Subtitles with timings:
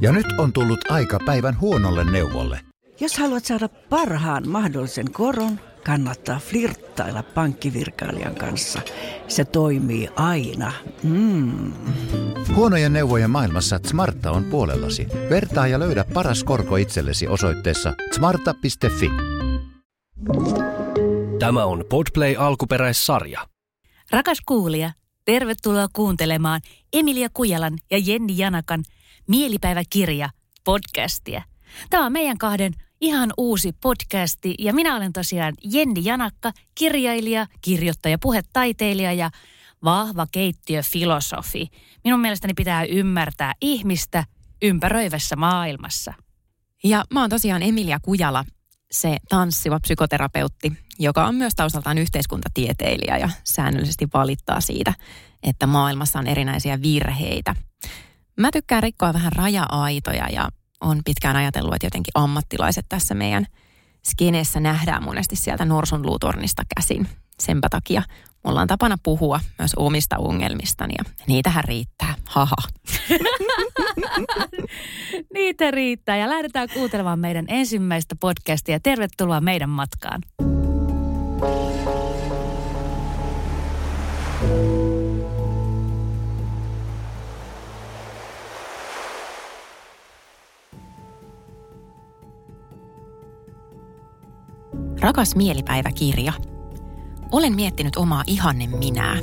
[0.00, 2.60] Ja nyt on tullut aika päivän huonolle neuvolle.
[3.00, 8.80] Jos haluat saada parhaan mahdollisen koron, kannattaa flirttailla pankkivirkailijan kanssa.
[9.28, 10.72] Se toimii aina.
[11.02, 11.72] Mm.
[12.54, 15.06] Huonojen neuvojen maailmassa Smarta on puolellasi.
[15.30, 19.10] Vertaa ja löydä paras korko itsellesi osoitteessa smarta.fi.
[21.38, 23.46] Tämä on Podplay alkuperäissarja.
[24.10, 24.92] Rakas kuulija,
[25.24, 26.60] tervetuloa kuuntelemaan
[26.92, 28.82] Emilia Kujalan ja Jenni Janakan
[29.28, 30.30] Mielipäiväkirja
[30.64, 31.42] podcastia.
[31.90, 38.18] Tämä on meidän kahden ihan uusi podcasti ja minä olen tosiaan Jenni Janakka, kirjailija, kirjoittaja,
[38.18, 39.30] puhetaiteilija ja
[39.84, 41.68] vahva keittiöfilosofi.
[42.04, 44.24] Minun mielestäni pitää ymmärtää ihmistä
[44.62, 46.14] ympäröivässä maailmassa.
[46.84, 48.44] Ja mä oon tosiaan Emilia Kujala,
[48.90, 54.94] se tanssiva psykoterapeutti, joka on myös taustaltaan yhteiskuntatieteilijä ja säännöllisesti valittaa siitä,
[55.42, 57.54] että maailmassa on erinäisiä virheitä.
[58.40, 60.48] Mä tykkään rikkoa vähän raja-aitoja ja
[60.80, 63.46] on pitkään ajatellut, että jotenkin ammattilaiset tässä meidän
[64.02, 67.08] skeneessä nähdään monesti sieltä norsunluutornista käsin.
[67.40, 68.02] Senpä takia
[68.44, 72.14] mulla on tapana puhua myös omista ongelmistani ja niitähän riittää.
[72.24, 72.56] Haha.
[75.34, 78.80] Niitä riittää ja lähdetään kuuntelemaan meidän ensimmäistä podcastia.
[78.80, 80.22] Tervetuloa meidän matkaan.
[95.02, 96.32] Rakas mielipäiväkirja.
[97.32, 99.16] Olen miettinyt omaa ihanne minää.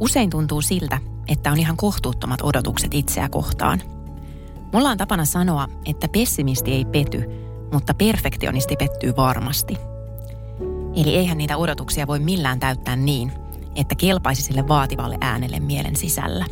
[0.00, 3.82] Usein tuntuu siltä, että on ihan kohtuuttomat odotukset itseä kohtaan.
[4.72, 7.24] Mulla on tapana sanoa, että pessimisti ei pety,
[7.72, 9.76] mutta perfektionisti pettyy varmasti.
[10.96, 13.32] Eli eihän niitä odotuksia voi millään täyttää niin,
[13.74, 16.44] että kelpaisi sille vaativalle äänelle mielen sisällä.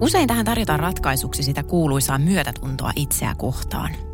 [0.00, 3.90] Usein tähän tarjotaan ratkaisuksi sitä kuuluisaa myötätuntoa itseä kohtaan–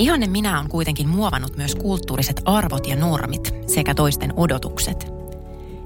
[0.00, 5.06] Ihanne minä on kuitenkin muovannut myös kulttuuriset arvot ja normit sekä toisten odotukset.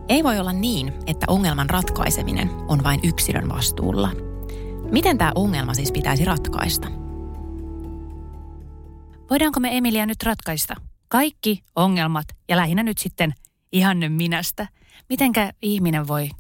[0.09, 4.11] Ei voi olla niin, että ongelman ratkaiseminen on vain yksilön vastuulla.
[4.91, 6.89] Miten tämä ongelma siis pitäisi ratkaista?
[9.31, 10.75] Voidaanko me Emilia nyt ratkaista
[11.09, 13.35] kaikki ongelmat ja lähinnä nyt sitten
[13.73, 14.69] ihanne minästä?
[15.09, 16.31] Mitenkä ihminen voi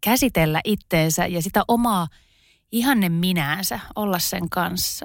[0.00, 2.08] käsitellä itteensä ja sitä omaa
[2.72, 5.04] ihanne minäänsä olla sen kanssa?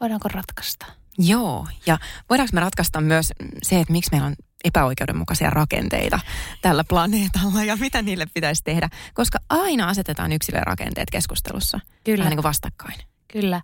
[0.00, 0.99] Voidaanko ratkaista?
[1.20, 1.98] Joo, ja
[2.30, 3.32] voidaanko me ratkaista myös
[3.62, 6.20] se, että miksi meillä on epäoikeudenmukaisia rakenteita
[6.62, 11.80] tällä planeetalla ja mitä niille pitäisi tehdä, koska aina asetetaan yksilön rakenteet keskustelussa.
[12.04, 12.18] Kyllä.
[12.18, 13.00] Vähän niin kuin vastakkain.
[13.32, 13.60] Kyllä.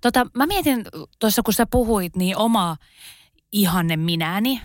[0.00, 0.84] Tota, mä mietin
[1.18, 2.76] tuossa, kun sä puhuit, niin oma
[3.52, 4.60] ihanne minäni,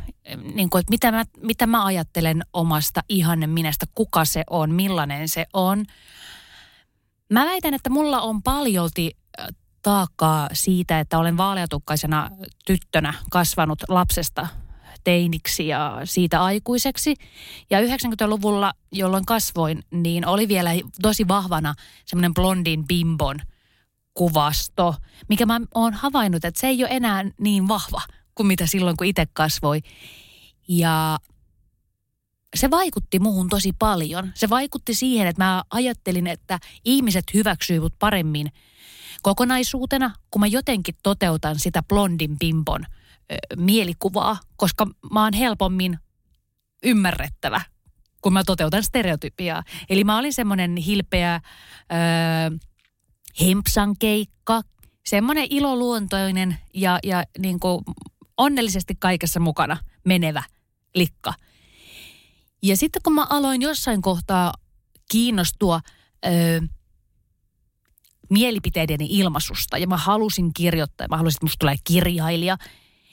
[0.53, 5.29] niin kuin, että mitä mä, mitä mä ajattelen omasta ihanne minästä, kuka se on, millainen
[5.29, 5.85] se on.
[7.29, 9.17] Mä väitän, että mulla on paljolti
[9.85, 12.29] taakkaa siitä, että olen vaaleatukkaisena
[12.66, 14.47] tyttönä kasvanut lapsesta
[15.03, 17.16] teiniksi ja siitä aikuiseksi.
[17.69, 21.73] Ja 90-luvulla, jolloin kasvoin, niin oli vielä tosi vahvana
[22.06, 23.40] semmoinen blondin bimbon
[24.13, 24.96] kuvasto,
[25.29, 28.02] mikä mä oon havainnut, että se ei ole enää niin vahva
[28.35, 29.81] kuin mitä silloin, kun itse kasvoi.
[30.67, 31.19] Ja
[32.56, 34.31] se vaikutti muuhun tosi paljon.
[34.35, 38.52] Se vaikutti siihen, että mä ajattelin, että ihmiset hyväksyivät paremmin–
[39.25, 46.00] kokonaisuutena, kun mä jotenkin toteutan sitä blondin pimpon ö, mielikuvaa, koska mä oon helpommin
[46.84, 47.62] ymmärrettävä,
[48.22, 49.64] kun mä toteutan stereotypiaa.
[49.90, 52.58] Eli mä olin semmoinen hilpeä ö,
[53.41, 54.62] hempsan keikka,
[55.06, 57.84] semmoinen iloluontoinen ja, ja niin kuin
[58.38, 60.44] onnellisesti kaikessa mukana menevä
[60.96, 61.34] likka.
[62.64, 64.53] Ja sitten kun mä aloin jossain kohtaa
[65.12, 65.81] kiinnostua
[66.25, 66.30] ö,
[68.30, 72.58] mielipiteideni ilmaisusta ja mä halusin kirjoittaa, mä halusin, että musta tulee kirjailija,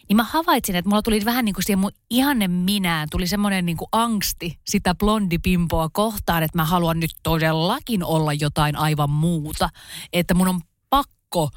[0.09, 3.67] niin mä havaitsin, että mulla tuli vähän niin kuin siihen mun ihanne minään, tuli semmoinen
[3.67, 9.69] niin kuin angsti sitä blondipimpoa kohtaan, että mä haluan nyt todellakin olla jotain aivan muuta.
[10.13, 11.51] Että mun on pakko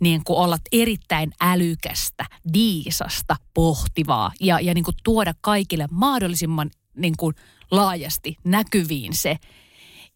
[0.00, 7.14] niin kuin olla erittäin älykästä, viisasta, pohtivaa ja, ja niin kuin tuoda kaikille mahdollisimman niin
[7.16, 7.34] kuin
[7.70, 9.36] laajasti näkyviin se.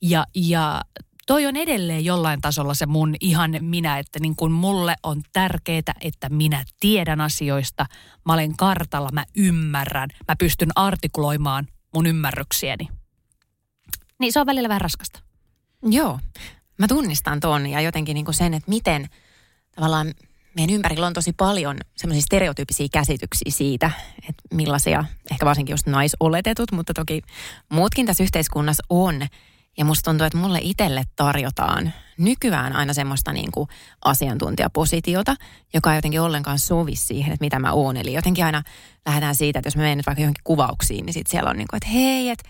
[0.02, 0.82] Ja, ja
[1.28, 5.94] toi on edelleen jollain tasolla se mun ihan minä, että niin kuin mulle on tärkeää,
[6.00, 7.86] että minä tiedän asioista,
[8.25, 12.88] mä olen kartalla, mä ymmärrän, mä pystyn artikuloimaan mun ymmärryksiäni.
[14.19, 15.20] Niin se on välillä vähän raskasta.
[15.82, 16.20] Joo,
[16.78, 19.08] mä tunnistan ton ja jotenkin niin kuin sen, että miten
[19.75, 20.14] tavallaan
[20.56, 23.90] meidän ympärillä on tosi paljon semmoisia stereotyyppisiä käsityksiä siitä,
[24.28, 27.22] että millaisia, ehkä varsinkin just naisoletetut, mutta toki
[27.69, 29.20] muutkin tässä yhteiskunnassa on–
[29.78, 33.69] Ja musta tuntuu, että mulle itselle tarjotaan nykyään aina semmoista niin kuin
[34.04, 35.34] asiantuntijapositiota,
[35.75, 37.96] joka ei jotenkin ollenkaan sovi siihen, että mitä mä oon.
[37.96, 38.62] Eli jotenkin aina
[39.06, 41.69] lähdetään siitä, että jos mä menen nyt vaikka johonkin kuvauksiin, niin sitten siellä on niin
[41.70, 42.48] kuin, että hei, että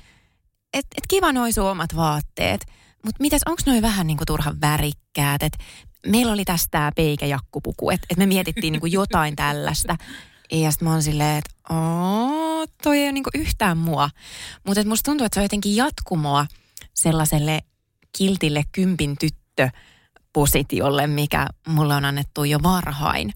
[0.75, 2.67] et, et kiva noin sun omat vaatteet.
[3.05, 5.43] Mutta mitäs, onko noin vähän niin kuin turhan värikkäät?
[5.43, 5.59] Et
[6.07, 9.97] meillä oli tästä tämä peikäjakkupuku, että et me mietittiin niin kuin jotain tällaista.
[10.53, 11.51] Ja sitten mä oon silleen, että
[12.83, 14.11] toi ei ole niinku yhtään mua.
[14.67, 16.47] Mutta musta tuntuu, että se on jotenkin jatkumoa
[16.99, 17.61] sellaiselle
[18.19, 19.69] kiltille kympin tyttö
[20.33, 23.33] positiolle, mikä mulle on annettu jo varhain.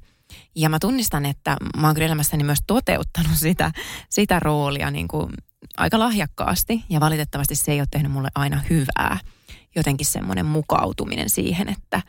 [0.54, 3.72] Ja mä tunnistan, että mä oon kyllä elämässäni myös toteuttanut sitä,
[4.08, 5.32] sitä roolia niin kuin
[5.76, 6.84] aika lahjakkaasti.
[6.88, 9.18] Ja valitettavasti se ei ole tehnyt mulle aina hyvää.
[9.74, 12.02] Jotenkin semmoinen mukautuminen siihen, että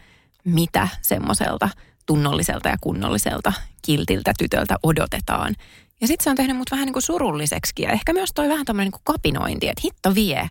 [0.46, 1.70] mitä semmoiselta
[2.06, 5.56] tunnolliselta ja kunnolliselta kiltiltä tytöltä odotetaan.
[6.02, 8.66] Ja sitten se on tehnyt mut vähän niin kuin surulliseksi ja ehkä myös toi vähän
[8.66, 10.48] tämmöinen niin kapinointi, että hitto vie,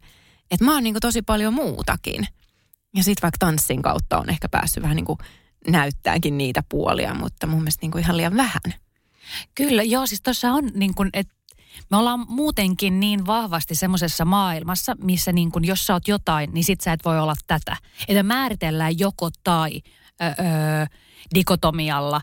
[0.53, 2.29] että mä oon niin kuin tosi paljon muutakin.
[2.97, 5.19] Ja sitten vaikka tanssin kautta on ehkä päässyt vähän niin kuin
[5.69, 8.75] näyttääkin niitä puolia, mutta mun mielestä niin kuin ihan liian vähän.
[9.55, 11.35] Kyllä, joo, siis tuossa on niin kuin, että
[11.91, 16.65] me ollaan muutenkin niin vahvasti semmoisessa maailmassa, missä niin kuin, jos sä oot jotain, niin
[16.65, 17.77] sit sä et voi olla tätä.
[18.09, 19.81] Että määritellään joko tai
[20.23, 20.87] öö,
[21.35, 22.21] dikotomialla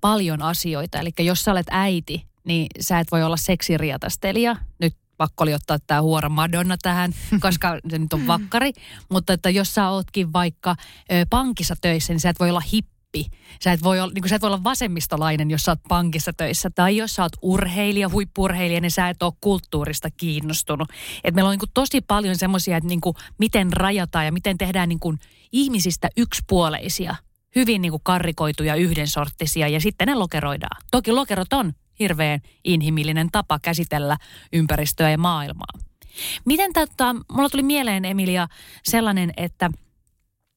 [0.00, 0.98] paljon asioita.
[0.98, 4.56] Eli jos sä olet äiti, niin sä et voi olla seksiriatastelija.
[4.78, 7.12] Nyt pakko oli ottaa tämä huora Madonna tähän,
[7.44, 8.72] koska se nyt on vakkari.
[9.08, 10.76] Mutta että jos sä ootkin vaikka
[11.12, 13.26] ö, pankissa töissä, niin sä et voi olla hippi.
[13.64, 16.70] Sä et voi olla, niin sä et voi olla vasemmistolainen, jos sä oot pankissa töissä.
[16.74, 20.88] Tai jos sä oot urheilija, huippurheilija, niin sä et ole kulttuurista kiinnostunut.
[21.24, 23.00] Et meillä on niin tosi paljon semmoisia, että niin
[23.38, 25.18] miten rajataan ja miten tehdään niin
[25.52, 27.16] ihmisistä yksipuoleisia–
[27.56, 30.82] hyvin niin kuin karrikoituja, yhdensorttisia ja sitten ne lokeroidaan.
[30.90, 34.16] Toki lokerot on hirveän inhimillinen tapa käsitellä
[34.52, 35.78] ympäristöä ja maailmaa.
[36.44, 38.48] Miten tätä, mulla tuli mieleen Emilia
[38.84, 39.66] sellainen, että,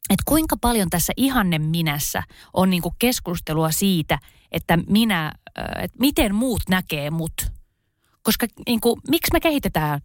[0.09, 2.23] että kuinka paljon tässä ihanne minässä
[2.53, 4.19] on niin kuin keskustelua siitä,
[4.51, 5.31] että minä,
[5.81, 7.51] että miten muut näkee mut.
[8.21, 10.01] Koska niin kuin, miksi me kehitetään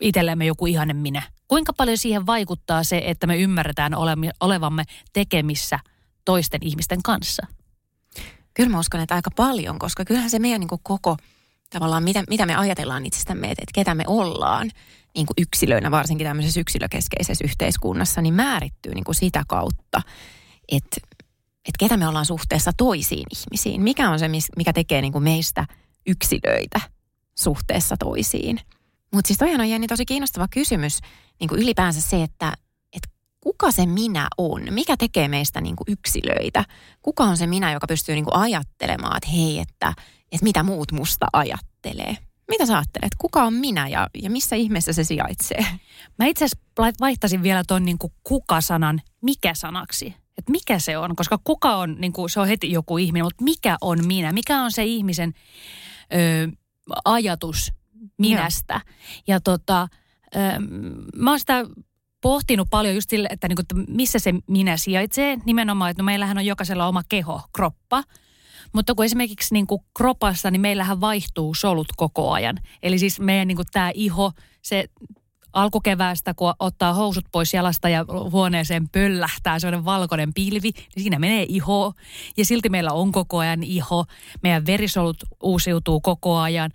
[0.00, 1.22] itsellemme joku ihanne minä?
[1.48, 3.92] Kuinka paljon siihen vaikuttaa se, että me ymmärretään
[4.40, 5.78] olevamme tekemissä–
[6.26, 7.46] toisten ihmisten kanssa?
[8.56, 11.16] Kyllä mä uskon, että aika paljon, koska kyllähän se meidän niin kuin koko
[11.70, 14.70] tavallaan, mitä, mitä me ajatellaan itsestämme, että, ketä me ollaan
[15.14, 20.02] niin kuin yksilöinä, varsinkin tämmöisessä yksilökeskeisessä yhteiskunnassa, niin määrittyy niin kuin sitä kautta,
[20.68, 20.96] että,
[21.54, 23.82] että ketä me ollaan suhteessa toisiin ihmisiin.
[23.82, 25.66] Mikä on se, mikä tekee niin kuin meistä
[26.06, 26.80] yksilöitä
[27.38, 28.60] suhteessa toisiin.
[29.12, 31.00] Mutta siis toihan on Jenni tosi kiinnostava kysymys,
[31.40, 32.52] niin kuin ylipäänsä se, että
[33.46, 34.62] kuka se minä on?
[34.70, 36.64] Mikä tekee meistä niin kuin yksilöitä?
[37.02, 39.94] Kuka on se minä, joka pystyy niin kuin ajattelemaan, että hei, että,
[40.32, 42.16] että mitä muut musta ajattelee?
[42.48, 43.14] Mitä sä ajattelet?
[43.18, 45.66] Kuka on minä ja, ja missä ihmeessä se sijaitsee?
[46.18, 50.06] Mä itse asiassa vaihtasin vielä tuon niin kuka-sanan mikä-sanaksi.
[50.38, 51.16] Että mikä se on?
[51.16, 54.32] Koska kuka on, niin kuin, se on heti joku ihminen, mutta mikä on minä?
[54.32, 55.32] Mikä on se ihmisen
[56.14, 56.48] ö,
[57.04, 57.72] ajatus
[58.18, 58.74] minästä?
[58.74, 58.94] Joo.
[59.26, 59.88] Ja tota,
[60.36, 60.38] ö,
[61.16, 61.64] mä oon sitä
[62.26, 65.38] pohtinut paljon just sille, että, niin kuin, että missä se minä sijaitsee.
[65.44, 68.02] Nimenomaan, että no meillähän on jokaisella oma keho, kroppa.
[68.72, 72.58] Mutta kun esimerkiksi niin kuin kropassa, niin meillähän vaihtuu solut koko ajan.
[72.82, 74.32] Eli siis meidän niin kuin tämä iho,
[74.62, 74.84] se
[75.52, 81.46] alkukeväästä, kun ottaa housut pois jalasta ja huoneeseen pöllähtää sellainen valkoinen pilvi, niin siinä menee
[81.48, 81.92] iho.
[82.36, 84.04] Ja silti meillä on koko ajan iho.
[84.42, 86.70] Meidän verisolut uusiutuu koko ajan.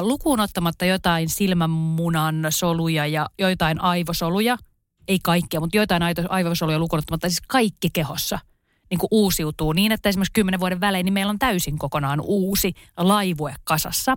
[0.00, 4.56] Lukuun ottamatta jotain silmämunan soluja ja joitain aivosoluja,
[5.08, 8.38] ei kaikkia, mutta joitain aivosoluja lukuun ottamatta, siis kaikki kehossa
[8.90, 12.74] niin kuin uusiutuu niin, että esimerkiksi kymmenen vuoden välein niin meillä on täysin kokonaan uusi
[12.96, 14.16] laivue kasassa.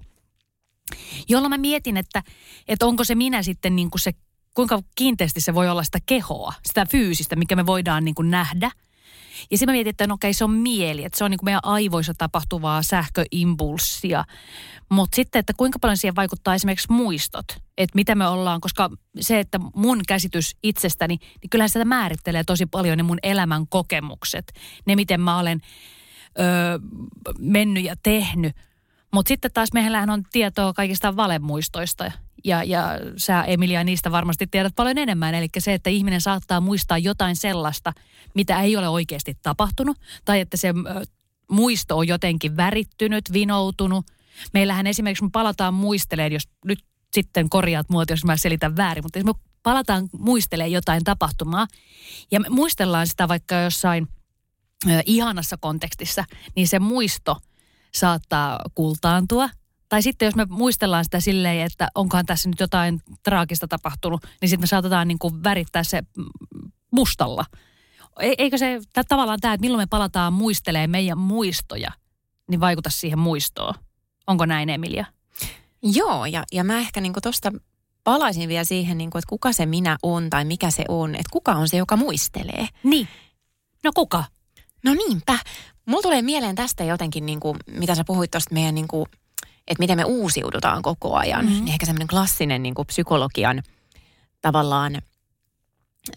[1.30, 2.24] Jolloin mä mietin, että,
[2.68, 4.12] että onko se minä sitten niin kuin se,
[4.54, 8.72] kuinka kiinteästi se voi olla sitä kehoa, sitä fyysistä, mikä me voidaan niin kuin nähdä–
[9.52, 11.48] ja sitten mä mietin, että no okei, se on mieli, että se on niin kuin
[11.48, 14.26] meidän aivoissa tapahtuvaa sähköimpulssia.
[14.90, 17.46] Mutta sitten, että kuinka paljon siihen vaikuttaa esimerkiksi muistot,
[17.78, 22.66] että mitä me ollaan, koska se, että mun käsitys itsestäni, niin kyllähän sitä määrittelee tosi
[22.66, 24.54] paljon ne mun elämän kokemukset.
[24.86, 25.62] Ne, miten mä olen
[26.40, 26.80] öö,
[27.40, 28.56] mennyt ja tehnyt.
[29.14, 32.12] Mutta sitten taas meillähän on tietoa kaikista valemuistoista
[32.44, 35.36] ja, ja sä Emilia niistä varmasti tiedät paljon enemmän.
[35.36, 37.94] Eli se, että ihminen saattaa muistaa jotain sellaista,
[38.34, 39.98] mitä ei ole oikeasti tapahtunut.
[40.26, 40.74] Tai että se
[41.52, 44.06] muisto on jotenkin värittynyt, vinoutunut.
[44.54, 46.80] Meillähän esimerkiksi me palataan muisteleen, jos nyt
[47.14, 49.34] sitten korjaat muut, jos mä selitän väärin, mutta me
[49.64, 51.68] palataan muistelee jotain tapahtumaa
[52.32, 54.08] ja me muistellaan sitä vaikka jossain
[55.06, 57.38] ihanassa kontekstissa, niin se muisto
[57.94, 59.50] saattaa kultaantua–
[59.92, 64.50] tai sitten jos me muistellaan sitä silleen, että onkohan tässä nyt jotain traagista tapahtunut, niin
[64.50, 66.02] sitten me saatetaan niin kuin värittää se
[66.92, 67.46] mustalla.
[68.20, 71.92] Eikö se tää, tavallaan tämä, että milloin me palataan muistelee meidän muistoja,
[72.50, 73.74] niin vaikuta siihen muistoon?
[74.28, 75.06] Onko näin, Emilia?
[75.84, 77.52] Joo, ja, ja mä ehkä niin tuosta
[78.04, 81.16] palaisin vielä siihen, niin kuin, että kuka se minä on tai mikä se on.
[81.16, 82.68] Että kuka on se, joka muistelee.
[82.84, 83.08] Niin.
[83.84, 84.24] No kuka?
[84.84, 85.40] No niinpä.
[85.86, 89.06] Mulla tulee mieleen tästä jotenkin, niin kuin, mitä sä puhuit tuosta meidän, niin kuin,
[89.72, 91.46] että miten me uusiudutaan koko ajan.
[91.46, 91.66] Mm-hmm.
[91.66, 93.64] Niin ehkä semmoinen klassinen niin kuin psykologian
[94.42, 94.96] tavallaan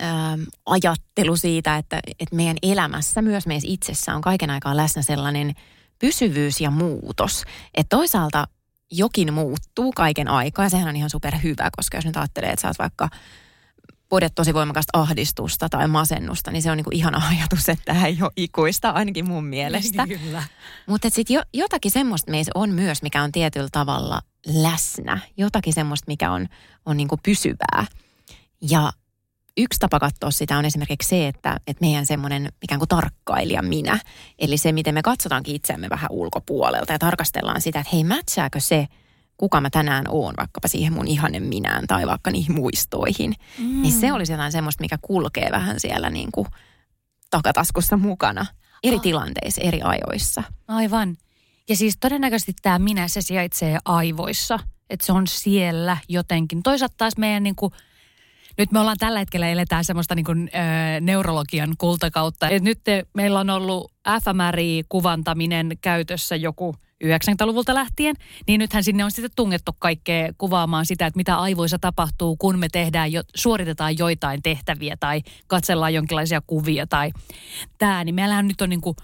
[0.02, 5.54] ähm, ajattelu siitä, että, että meidän elämässä, myös meissä itsessä on kaiken aikaa läsnä sellainen
[5.99, 7.42] pysyvyys ja muutos.
[7.75, 8.49] Että toisaalta
[8.90, 12.68] jokin muuttuu kaiken aikaa ja sehän on ihan superhyvä, koska jos nyt ajattelee, että sä
[12.68, 13.08] oot vaikka
[14.14, 18.18] podet tosi voimakasta ahdistusta tai masennusta, niin se on niinku ihana ajatus, että tämä ei
[18.21, 20.06] ole ikuista, ainakin mun mielestä.
[20.25, 20.42] Kyllä.
[20.87, 25.18] Mutta sitten jo, jotakin semmoista meissä on myös, mikä on tietyllä tavalla läsnä.
[25.37, 26.49] Jotakin semmoista, mikä on,
[26.87, 27.87] on niinku pysyvää.
[28.71, 28.92] Ja
[29.56, 33.99] yksi tapa katsoa sitä on esimerkiksi se, että, että meidän semmoinen ikään kuin tarkkailija minä,
[34.38, 38.87] eli se, miten me katsotaankin itseämme vähän ulkopuolelta ja tarkastellaan sitä, että hei, mätsääkö se,
[39.37, 43.35] kuka mä tänään oon, vaikkapa siihen mun ihanen minään tai vaikka niihin muistoihin.
[43.59, 43.83] Mm.
[43.83, 46.47] Niin se olisi jotain semmoista, mikä kulkee vähän siellä niin kuin
[47.31, 48.47] takataskussa mukana
[48.83, 49.03] eri ah.
[49.03, 50.43] tilanteissa, eri ajoissa.
[50.69, 51.17] Aivan.
[51.69, 54.59] Ja siis todennäköisesti tämä minä, se sijaitsee aivoissa.
[54.91, 56.62] Että se on siellä jotenkin.
[56.62, 57.73] Toisaalta taas meidän niin kuin
[58.59, 62.49] nyt me ollaan tällä hetkellä eletään semmoista niin kuin, ö, neurologian kultakautta.
[62.49, 68.14] Et nyt te, meillä on ollut fMRI-kuvantaminen käytössä joku 90-luvulta lähtien,
[68.46, 72.68] niin nythän sinne on sitten tungettu kaikkea kuvaamaan sitä, että mitä aivoissa tapahtuu, kun me
[72.73, 77.11] tehdään, jo, suoritetaan joitain tehtäviä tai katsellaan jonkinlaisia kuvia tai
[77.78, 78.04] tämä.
[78.04, 78.96] Niin meillähän nyt on niin kuin,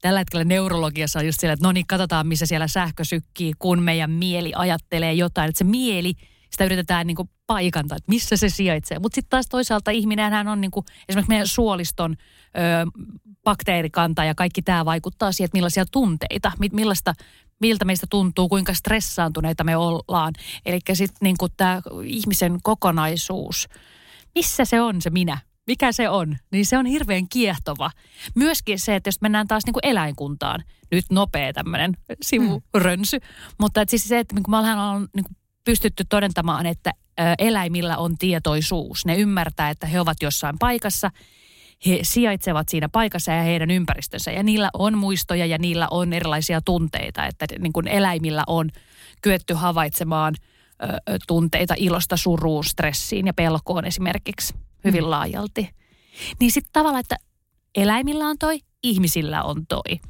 [0.00, 3.82] tällä hetkellä neurologiassa on just siellä, että no niin, katsotaan missä siellä sähkö sykkii, kun
[3.82, 5.48] meidän mieli ajattelee jotain.
[5.48, 6.14] Että se mieli
[6.50, 8.98] sitä yritetään niin kuin paikantaa, että missä se sijaitsee.
[8.98, 13.02] Mutta sitten taas toisaalta ihminenhän on niin kuin, esimerkiksi meidän suoliston ö,
[13.44, 17.14] bakteerikanta ja kaikki tämä vaikuttaa siihen, että millaisia tunteita, millaista,
[17.60, 20.34] miltä meistä tuntuu, kuinka stressaantuneita me ollaan.
[20.66, 23.68] Eli sitten niin tämä ihmisen kokonaisuus,
[24.34, 25.38] missä se on se minä?
[25.66, 26.36] Mikä se on?
[26.52, 27.90] Niin se on hirveän kiehtova.
[28.34, 33.54] Myöskin se, että jos mennään taas niin kuin eläinkuntaan, nyt nopea tämmöinen sivurönsy, mm.
[33.60, 36.92] mutta et siis se, että niin kuin me ollaan niin kuin pystytty todentamaan, että
[37.38, 39.06] eläimillä on tietoisuus.
[39.06, 41.10] Ne ymmärtää, että he ovat jossain paikassa,
[41.86, 44.30] he sijaitsevat siinä paikassa ja heidän ympäristössä.
[44.30, 48.70] Ja niillä on muistoja ja niillä on erilaisia tunteita, että niin kuin eläimillä on
[49.22, 50.34] kyetty havaitsemaan
[50.82, 54.54] ö, tunteita ilosta, suruun, stressiin ja pelkoon esimerkiksi
[54.84, 55.10] hyvin mm.
[55.10, 55.70] laajalti.
[56.40, 57.16] Niin sitten tavallaan, että
[57.74, 60.00] eläimillä on toi, ihmisillä on toi.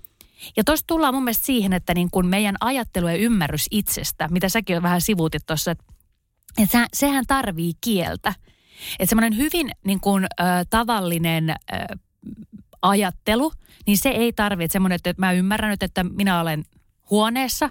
[0.56, 4.48] Ja tuossa tullaan mun mielestä siihen, että niin kun meidän ajattelu ja ymmärrys itsestä, mitä
[4.48, 5.84] säkin on vähän sivuutit tuossa, että,
[6.58, 8.34] että sehän tarvii kieltä.
[8.98, 11.54] Että semmoinen hyvin niin kun, ö, tavallinen ö,
[12.82, 13.52] ajattelu,
[13.86, 16.64] niin se ei tarvitse semmoinen, että mä ymmärrän nyt, että minä olen
[17.10, 17.70] huoneessa,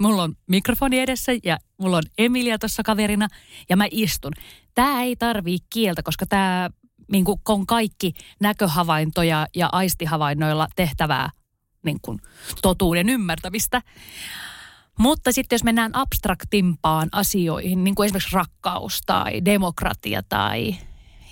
[0.00, 3.28] mulla on mikrofoni edessä ja mulla on Emilia tuossa kaverina
[3.68, 4.32] ja mä istun.
[4.74, 6.70] Tämä ei tarvii kieltä, koska tämä
[7.12, 11.30] niin on kaikki näköhavaintoja ja aistihavainnoilla tehtävää
[11.82, 12.18] niin kuin,
[12.62, 13.82] totuuden ymmärtämistä.
[14.98, 20.76] Mutta sitten jos mennään abstraktimpaan asioihin, niin kuin esimerkiksi rakkaus tai demokratia tai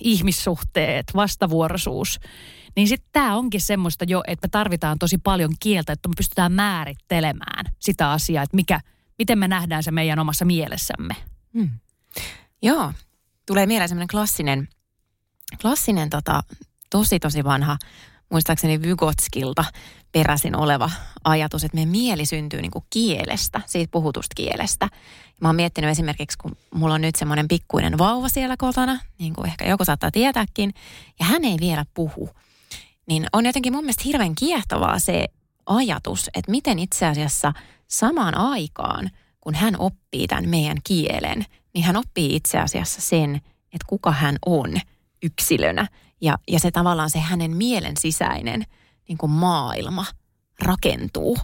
[0.00, 2.20] ihmissuhteet, vastavuoroisuus,
[2.76, 6.52] niin sitten tämä onkin semmoista jo, että me tarvitaan tosi paljon kieltä, että me pystytään
[6.52, 8.80] määrittelemään sitä asiaa, että mikä,
[9.18, 11.16] miten me nähdään se meidän omassa mielessämme.
[11.54, 11.70] Hmm.
[12.62, 12.92] Joo,
[13.46, 14.68] tulee mieleen semmoinen klassinen,
[15.62, 16.42] klassinen tota,
[16.90, 17.76] tosi tosi vanha
[18.30, 19.64] muistaakseni Vygotskilta
[20.12, 20.90] peräisin oleva
[21.24, 24.88] ajatus, että meidän mieli syntyy niin kuin kielestä, siitä puhutusta kielestä.
[25.40, 29.46] Mä oon miettinyt esimerkiksi, kun mulla on nyt semmoinen pikkuinen vauva siellä kotona, niin kuin
[29.46, 30.74] ehkä joku saattaa tietääkin,
[31.20, 32.30] ja hän ei vielä puhu.
[33.06, 35.26] Niin on jotenkin mun mielestä hirveän kiehtovaa se
[35.66, 37.52] ajatus, että miten itse asiassa
[37.88, 43.86] samaan aikaan, kun hän oppii tämän meidän kielen, niin hän oppii itse asiassa sen, että
[43.86, 44.76] kuka hän on
[45.22, 45.86] yksilönä–
[46.20, 48.64] ja, ja se tavallaan se hänen mielen sisäinen
[49.08, 50.06] niin kuin maailma
[50.62, 51.38] rakentuu.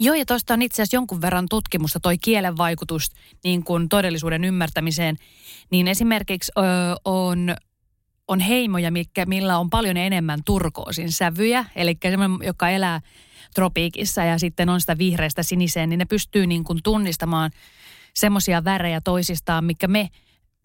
[0.00, 3.10] Joo, ja tuosta on itse asiassa jonkun verran tutkimusta, toi kielen vaikutus
[3.44, 5.16] niin kuin todellisuuden ymmärtämiseen.
[5.70, 6.62] Niin esimerkiksi ö,
[7.04, 7.54] on,
[8.28, 13.00] on heimoja, mikä, millä on paljon enemmän turkoosin sävyjä, eli semmoinen, joka elää
[13.54, 17.50] tropiikissa ja sitten on sitä vihreästä siniseen, niin ne pystyy niin kuin tunnistamaan
[18.14, 20.08] semmoisia värejä toisistaan, mikä me–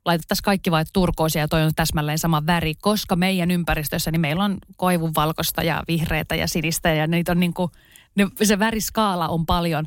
[0.05, 4.43] laitettaisiin kaikki vain turkoosia ja toi on täsmälleen sama väri, koska meidän ympäristössä niin meillä
[4.43, 7.71] on koivun valkoista ja vihreitä ja sinistä ja niitä on niin kuin,
[8.15, 9.85] ne, se väriskaala on paljon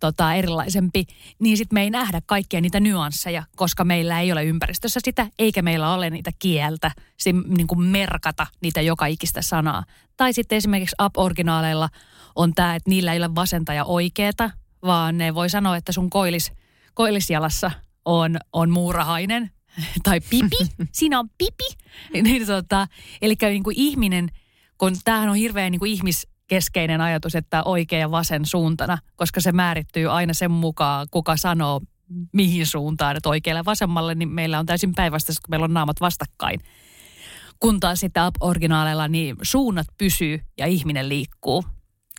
[0.00, 1.04] tota, erilaisempi,
[1.38, 5.62] niin sitten me ei nähdä kaikkia niitä nyansseja, koska meillä ei ole ympäristössä sitä, eikä
[5.62, 9.84] meillä ole niitä kieltä, se, niin kuin merkata niitä joka ikistä sanaa.
[10.16, 11.88] Tai sitten esimerkiksi up-originaaleilla
[12.36, 14.50] on tämä, että niillä ei ole vasenta ja oikeeta,
[14.82, 16.52] vaan ne voi sanoa, että sun koilis,
[16.94, 17.70] koillisjalassa
[18.04, 19.50] on, on muurahainen
[20.04, 20.56] tai pipi,
[20.92, 21.68] siinä on pipi.
[22.22, 22.86] niin, tota,
[23.22, 24.28] eli niin kuin ihminen,
[24.78, 29.52] kun tämähän on hirveän niin kuin ihmiskeskeinen ajatus, että oikea ja vasen suuntana, koska se
[29.52, 31.80] määrittyy aina sen mukaan, kuka sanoo
[32.32, 36.00] mihin suuntaan, että oikealle ja vasemmalle, niin meillä on täysin päinvastaista, kun meillä on naamat
[36.00, 36.60] vastakkain.
[37.60, 41.64] Kun taas sitten originaaleilla, niin suunnat pysyy ja ihminen liikkuu.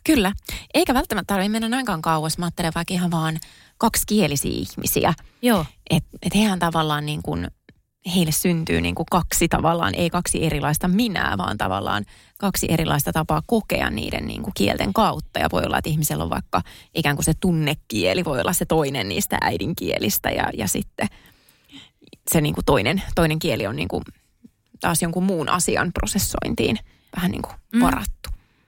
[0.04, 0.32] Kyllä.
[0.74, 2.38] Eikä välttämättä tarvitse mennä näinkaan kauas.
[2.38, 3.38] Mä ajattelen vaikka ihan vaan
[3.78, 5.14] kaksikielisiä ihmisiä.
[5.42, 5.66] Joo.
[5.90, 7.48] Että et hehän tavallaan niin kuin,
[8.14, 12.04] heille syntyy niin kuin kaksi tavallaan, ei kaksi erilaista minää, vaan tavallaan
[12.38, 15.40] kaksi erilaista tapaa kokea niiden niin kuin kielten kautta.
[15.40, 16.62] Ja voi olla, että ihmisellä on vaikka
[16.94, 21.08] ikään kuin se tunnekieli, voi olla se toinen niistä äidinkielistä ja, ja sitten
[22.30, 24.04] se niin kuin toinen, toinen kieli on niin kuin
[24.80, 26.78] taas jonkun muun asian prosessointiin
[27.16, 27.80] vähän niin kuin mm.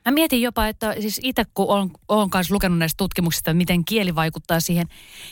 [0.06, 3.84] Mä mietin jopa, että siis itse kun olen, olen kanssa lukenut näistä tutkimuksista, että miten
[3.84, 4.86] kieli vaikuttaa siihen,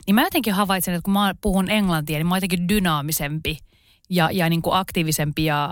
[0.06, 3.58] niin mä jotenkin havaitsen, että kun mä puhun englantia, niin mä oon jotenkin dynaamisempi
[4.10, 5.70] ja, ja niin kuin aktiivisempi ja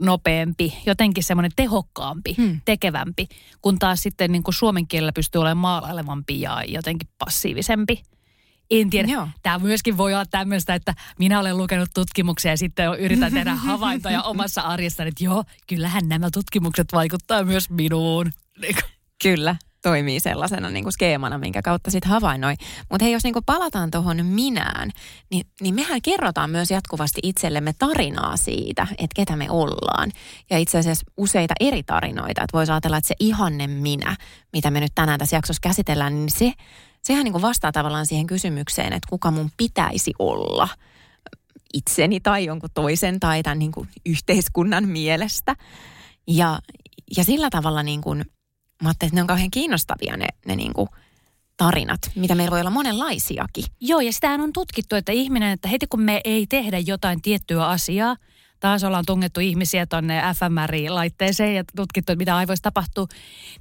[0.00, 2.60] nopeampi, jotenkin semmoinen tehokkaampi, hmm.
[2.64, 3.28] tekevämpi,
[3.62, 8.02] kun taas sitten niin kuin suomen kielellä pystyy olemaan maalailevampi ja jotenkin passiivisempi
[8.70, 9.08] en tiedä.
[9.08, 9.28] Joo.
[9.42, 14.22] Tämä myöskin voi olla tämmöistä, että minä olen lukenut tutkimuksia ja sitten yritän tehdä havaintoja
[14.22, 18.32] omassa arjessani, että joo, kyllähän nämä tutkimukset vaikuttaa myös minuun.
[19.22, 22.54] Kyllä toimii sellaisena niin kuin skeemana, minkä kautta sitten havainnoi.
[22.90, 24.90] Mutta hei, jos niin kuin palataan tuohon minään,
[25.30, 30.12] niin, niin mehän kerrotaan myös jatkuvasti itsellemme tarinaa siitä, että ketä me ollaan.
[30.50, 32.42] Ja itse asiassa useita eri tarinoita.
[32.42, 34.16] Että voisi ajatella, että se ihanne minä,
[34.52, 36.52] mitä me nyt tänään tässä jaksossa käsitellään, niin se
[37.02, 40.68] sehän niin kuin vastaa tavallaan siihen kysymykseen, että kuka mun pitäisi olla
[41.72, 45.56] itseni tai jonkun toisen tai tämän niin kuin yhteiskunnan mielestä.
[46.26, 46.58] Ja,
[47.16, 48.18] ja sillä tavalla niin kuin,
[48.82, 50.88] mä ajattelin, että ne on kauhean kiinnostavia ne, ne niin kuin
[51.56, 53.64] tarinat, mitä meillä voi olla monenlaisiakin.
[53.80, 57.66] Joo, ja sitähän on tutkittu, että ihminen, että heti kun me ei tehdä jotain tiettyä
[57.66, 58.16] asiaa,
[58.60, 63.08] taas ollaan tungettu ihmisiä tuonne fMRI-laitteeseen ja tutkittu, että mitä aivoissa tapahtuu,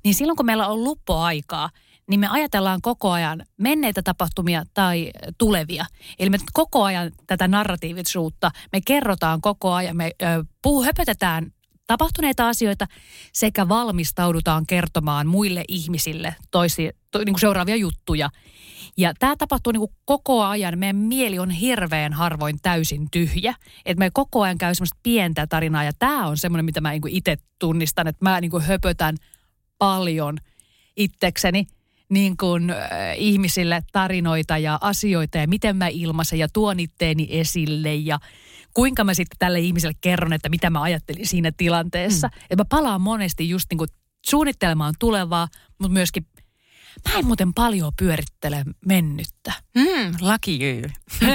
[0.03, 1.69] niin silloin kun meillä on luppoaikaa,
[2.09, 5.85] niin me ajatellaan koko ajan menneitä tapahtumia tai tulevia.
[6.19, 11.51] Eli me koko ajan tätä narratiivisuutta, me kerrotaan koko ajan, me ö, puhu, höpötetään
[11.87, 12.87] tapahtuneita asioita
[13.33, 18.29] sekä valmistaudutaan kertomaan muille ihmisille toisi, to, niin kuin seuraavia juttuja.
[18.97, 20.79] Ja tämä tapahtuu niin kuin koko ajan.
[20.79, 23.55] Meidän mieli on hirveän harvoin täysin tyhjä.
[23.85, 27.01] Että me koko ajan käy semmoista pientä tarinaa ja tämä on semmoinen, mitä mä niin
[27.07, 29.17] itse tunnistan, että mä niin kuin höpötän
[29.77, 30.37] paljon
[30.95, 31.67] itsekseni–
[32.09, 32.77] niin kuin, äh,
[33.17, 38.19] ihmisille tarinoita ja asioita ja miten mä ilmaisen ja tuon itteeni esille ja
[38.73, 42.27] kuinka mä sitten tälle ihmiselle kerron, että mitä mä ajattelin siinä tilanteessa.
[42.27, 42.41] Mm.
[42.49, 43.89] Että mä palaan monesti just niin kuin
[44.29, 45.47] suunnittelemaan tulevaa,
[45.79, 46.25] mutta myöskin
[47.09, 49.53] Mä en muuten paljon pyörittele mennyttä.
[49.75, 50.15] Mm,
[50.47, 50.89] you.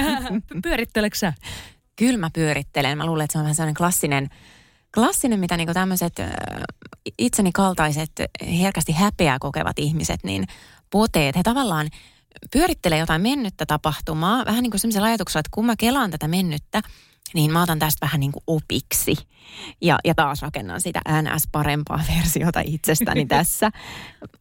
[0.63, 1.47] Pyöritteleksä sä?
[1.95, 2.97] Kyllä mä pyörittelen.
[2.97, 4.29] Mä luulen, että se on vähän sellainen klassinen,
[4.95, 6.13] klassinen mitä niinku tämmöiset
[7.17, 8.11] itseni kaltaiset
[8.59, 10.47] herkästi häpeää kokevat ihmiset, niin
[10.89, 11.89] poteet, he tavallaan
[12.51, 16.81] pyörittelee jotain mennyttä tapahtumaa, vähän niin kuin sellaisella ajatuksella, että kun mä kelaan tätä mennyttä,
[17.33, 19.15] niin mä otan tästä vähän niin kuin opiksi.
[19.81, 23.71] Ja, ja taas rakennan sitä NS parempaa versiota itsestäni tässä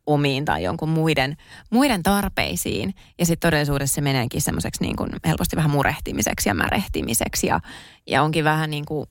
[0.06, 1.36] omiin tai jonkun muiden,
[1.70, 2.94] muiden tarpeisiin.
[3.18, 7.46] Ja sitten todellisuudessa se meneekin semmoiseksi niin kuin helposti vähän murehtimiseksi ja märehtimiseksi.
[7.46, 7.60] Ja,
[8.06, 9.08] ja onkin vähän niin kuin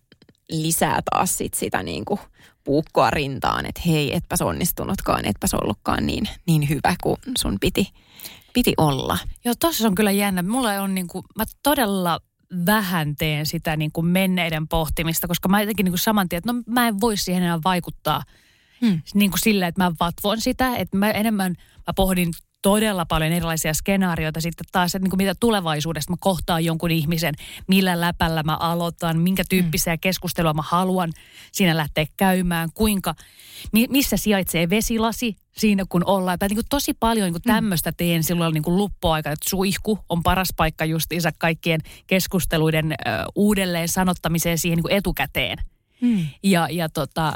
[0.50, 2.20] lisää taas sit sitä niin kuin
[2.64, 7.94] puukkoa rintaan, että hei, etpäs onnistunutkaan, etpäs ollutkaan niin, niin hyvä kuin sun piti,
[8.54, 9.18] piti olla.
[9.46, 10.44] Joo, tossa on kyllä jännä.
[10.44, 12.20] Mulla on niin kuin, mä todella
[12.66, 16.54] vähän teen sitä niin kuin menneiden pohtimista, koska mä jotenkin niin kuin saman tien, että
[16.54, 18.24] no mä en voi siihen enää vaikuttaa
[18.82, 19.02] hmm.
[19.14, 21.56] niin kuin sillä, että mä vatvon sitä, että mä enemmän
[21.88, 22.32] mä pohdin
[22.64, 27.34] todella paljon erilaisia skenaarioita sitten taas, että niin kuin mitä tulevaisuudesta mä kohtaan jonkun ihmisen,
[27.68, 30.00] millä läpällä mä aloitan, minkä tyyppisiä mm.
[30.00, 31.12] keskustelua mä haluan
[31.52, 33.16] siinä lähteä käymään, kuinka,
[33.72, 36.40] mi, missä sijaitsee vesilasi siinä kun ollaan.
[36.40, 37.54] Tai niin kuin tosi paljon niin kuin mm.
[37.54, 42.96] tämmöistä teen silloin niin kuin luppuaika, että suihku on paras paikka justiinsa kaikkien keskusteluiden ö,
[43.36, 45.58] uudelleen sanottamiseen siihen niin kuin etukäteen.
[46.02, 46.28] Mm.
[46.44, 47.34] Ja, ja tota,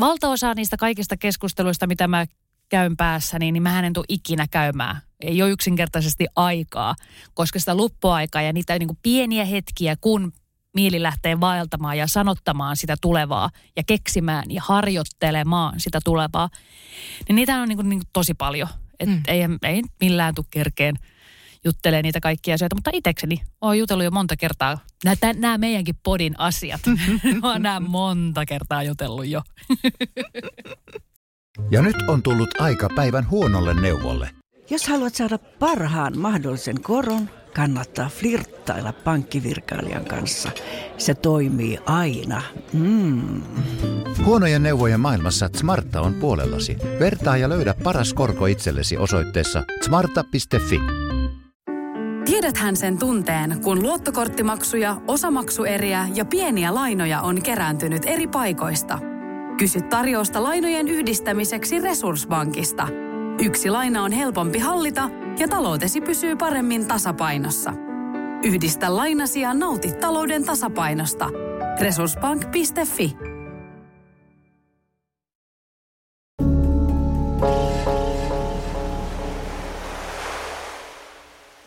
[0.00, 2.26] valtaosa niistä kaikista keskusteluista, mitä mä
[2.68, 4.96] käyn päässä, niin, niin mä en tule ikinä käymään.
[5.20, 6.94] Ei ole yksinkertaisesti aikaa,
[7.34, 10.32] koska sitä luppuaikaa ja niitä niin kuin pieniä hetkiä, kun
[10.74, 16.48] mieli lähtee vaeltamaan ja sanottamaan sitä tulevaa ja keksimään ja harjoittelemaan sitä tulevaa,
[17.28, 18.68] niin niitä on niin kuin, niin kuin tosi paljon.
[19.00, 19.22] Että mm.
[19.28, 20.96] ei, ei millään tule kerkeen
[21.64, 24.78] juttelee niitä kaikkia asioita, mutta itsekseni olen jutellut jo monta kertaa.
[25.36, 26.80] Nämä meidänkin podin asiat.
[27.42, 29.42] olen nämä monta kertaa jutellut jo.
[31.70, 34.30] ja nyt on tullut aika päivän huonolle neuvolle.
[34.70, 40.50] Jos haluat saada parhaan mahdollisen koron, kannattaa flirttailla pankkivirkailijan kanssa.
[40.98, 42.42] Se toimii aina.
[42.72, 43.42] Mm.
[44.24, 46.76] Huonojen neuvojen maailmassa Smarta on puolellasi.
[47.00, 50.80] Vertaa ja löydä paras korko itsellesi osoitteessa smarta.fi.
[52.24, 59.15] Tiedäthän sen tunteen, kun luottokorttimaksuja, osamaksueriä ja pieniä lainoja on kerääntynyt eri paikoista.
[59.58, 62.88] Kysy tarjousta lainojen yhdistämiseksi Resurssbankista.
[63.42, 67.72] Yksi laina on helpompi hallita ja taloutesi pysyy paremmin tasapainossa.
[68.44, 71.28] Yhdistä lainasi ja nauti talouden tasapainosta.
[71.80, 73.16] Resurssbank.fi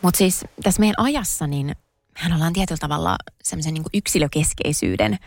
[0.02, 1.76] Mutta siis tässä meidän ajassa, niin
[2.14, 5.18] mehän ollaan tietyllä tavalla semmoisen niin yksilökeskeisyyden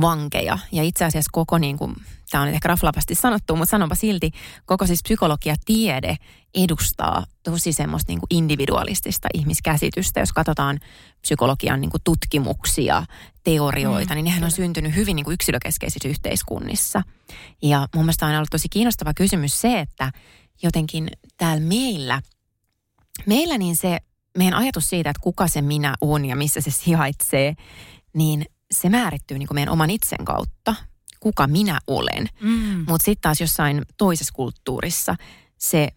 [0.00, 0.58] vankeja.
[0.72, 1.94] Ja itse asiassa koko, niin kuin,
[2.30, 4.30] tämä on ehkä raflapasti sanottu, mutta sanonpa silti,
[4.64, 6.16] koko siis psykologia-tiede
[6.54, 10.20] edustaa tosi semmoista niin kuin individualistista ihmiskäsitystä.
[10.20, 10.80] Jos katsotaan
[11.20, 13.02] psykologian niin kuin tutkimuksia,
[13.44, 14.46] teorioita, mm, niin nehän kyllä.
[14.46, 17.02] on syntynyt hyvin niin kuin yksilökeskeisissä yhteiskunnissa.
[17.62, 20.12] Ja mun mielestä on ollut tosi kiinnostava kysymys se, että
[20.62, 22.22] jotenkin täällä meillä,
[23.26, 23.98] meillä niin se
[24.38, 27.54] meidän ajatus siitä, että kuka se minä on ja missä se sijaitsee,
[28.14, 30.74] niin se määrittyy niin kuin meidän oman itsen kautta,
[31.20, 32.28] kuka minä olen.
[32.40, 32.84] Mm.
[32.88, 35.16] Mutta sitten taas jossain toisessa kulttuurissa
[35.58, 35.88] se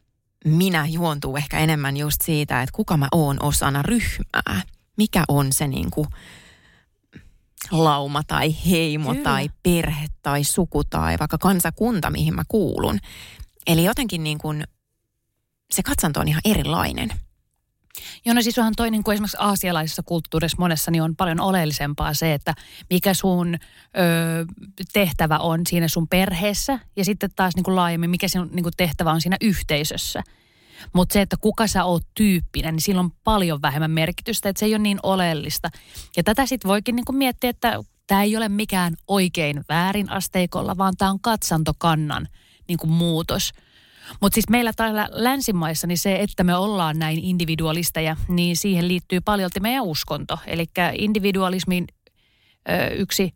[0.46, 4.62] minä juontuu ehkä enemmän just siitä, että kuka mä oon osana ryhmää.
[4.98, 6.08] Mikä on se niin kuin
[7.72, 9.24] lauma tai heimo Kyllä.
[9.24, 13.00] tai perhe tai suku tai vaikka kansakunta, mihin mä kuulun.
[13.68, 14.64] Eli jotenkin niin kuin
[15.72, 17.10] se katsanto on ihan erilainen.
[18.26, 22.14] Joo, no siis onhan toi niin kuin esimerkiksi aasialaisessa kulttuurissa monessa niin on paljon oleellisempaa
[22.14, 22.54] se, että
[22.90, 23.60] mikä sun ö,
[24.94, 28.74] tehtävä on siinä sun perheessä ja sitten taas niin kuin laajemmin, mikä sun niin kuin
[28.78, 30.24] tehtävä on siinä yhteisössä.
[30.94, 34.66] Mutta se, että kuka sä oot tyyppinen, niin sillä on paljon vähemmän merkitystä, että se
[34.66, 35.70] ei ole niin oleellista.
[36.18, 40.78] Ja tätä sitten voikin niin kuin miettiä, että tämä ei ole mikään oikein väärin asteikolla,
[40.78, 42.28] vaan tämä on katsantokannan
[42.68, 43.52] niin kuin muutos–
[44.22, 49.22] mutta siis meillä täällä länsimaissa niin se, että me ollaan näin individualisteja, niin siihen liittyy
[49.22, 50.40] paljon meidän uskonto.
[50.48, 50.66] Eli
[50.98, 51.88] individualismin
[52.70, 53.34] ö, yksi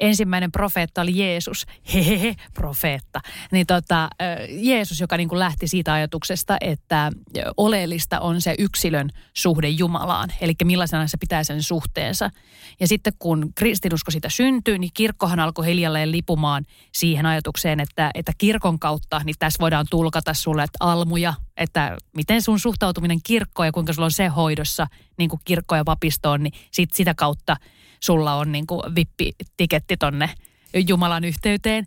[0.00, 3.20] ensimmäinen profeetta oli Jeesus, hehehe, profeetta.
[3.52, 4.10] Niin tota,
[4.48, 7.12] Jeesus, joka niin kuin lähti siitä ajatuksesta, että
[7.56, 12.30] oleellista on se yksilön suhde Jumalaan, eli millaisena se pitää sen suhteensa.
[12.80, 18.32] Ja sitten kun kristinusko sitä syntyy, niin kirkkohan alkoi hiljalleen lipumaan siihen ajatukseen, että, että
[18.38, 23.72] kirkon kautta, niin tässä voidaan tulkata sulle että almuja, että miten sun suhtautuminen kirkkoon ja
[23.72, 24.86] kuinka sulla on se hoidossa,
[25.18, 27.56] niin kuin kirkko ja papistoon, niin sit sitä kautta–
[28.04, 30.30] sulla on niin kuin vippitiketti tonne
[30.88, 31.86] Jumalan yhteyteen.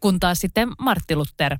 [0.00, 1.58] Kun taas sitten Martti Luther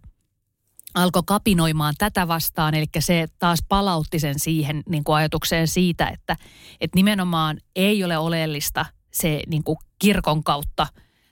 [0.95, 6.37] alkoi kapinoimaan tätä vastaan, eli se taas palautti sen siihen niin kuin ajatukseen siitä, että,
[6.81, 10.87] että nimenomaan ei ole oleellista se niin kuin kirkon kautta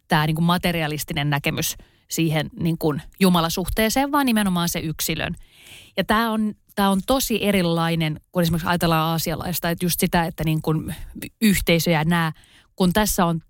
[0.09, 1.77] tämä niin kuin materialistinen näkemys
[2.11, 5.35] siihen niin kuin Jumalasuhteeseen, vaan nimenomaan se yksilön.
[5.97, 10.45] Ja tämä on, tämä on tosi erilainen, kun esimerkiksi ajatellaan aasialaista, että just sitä, että
[10.45, 10.95] niin kuin
[11.41, 12.33] yhteisö ja nämä
[12.81, 13.41] kun tässä on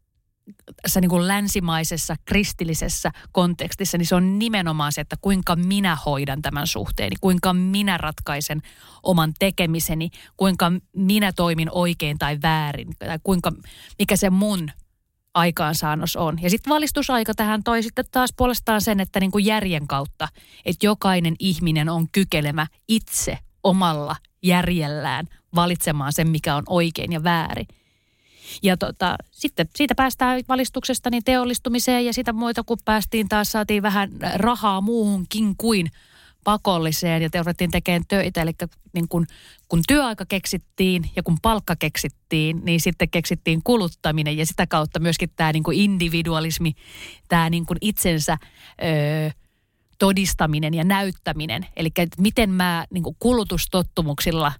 [0.82, 6.42] tässä niin kuin länsimaisessa kristillisessä kontekstissa, niin se on nimenomaan se, että kuinka minä hoidan
[6.42, 8.62] tämän suhteeni, kuinka minä ratkaisen
[9.02, 13.52] oman tekemiseni, kuinka minä toimin oikein tai väärin, tai kuinka,
[13.98, 14.70] mikä se mun
[15.34, 16.38] aikaansaannos on.
[16.42, 20.28] Ja sitten valistusaika tähän toi sitten taas puolestaan sen, että niin kuin järjen kautta,
[20.64, 27.66] että jokainen ihminen on kykelemä itse omalla järjellään valitsemaan sen, mikä on oikein ja väärin.
[28.62, 33.82] Ja tota, sitten siitä päästään valistuksesta niin teollistumiseen ja sitä muita, kun päästiin taas, saatiin
[33.82, 35.90] vähän rahaa muuhunkin kuin
[36.44, 38.42] pakolliseen ja te ruvettiin tekemään töitä.
[38.42, 38.52] Eli
[38.92, 39.26] niin kun,
[39.68, 45.30] kun työaika keksittiin ja kun palkka keksittiin, niin sitten keksittiin kuluttaminen ja sitä kautta myöskin
[45.36, 46.72] tämä niin individualismi,
[47.28, 48.38] tämä niin itsensä
[48.82, 49.30] öö,
[49.98, 51.66] todistaminen ja näyttäminen.
[51.76, 54.52] Eli miten mä niin kulutustottumuksilla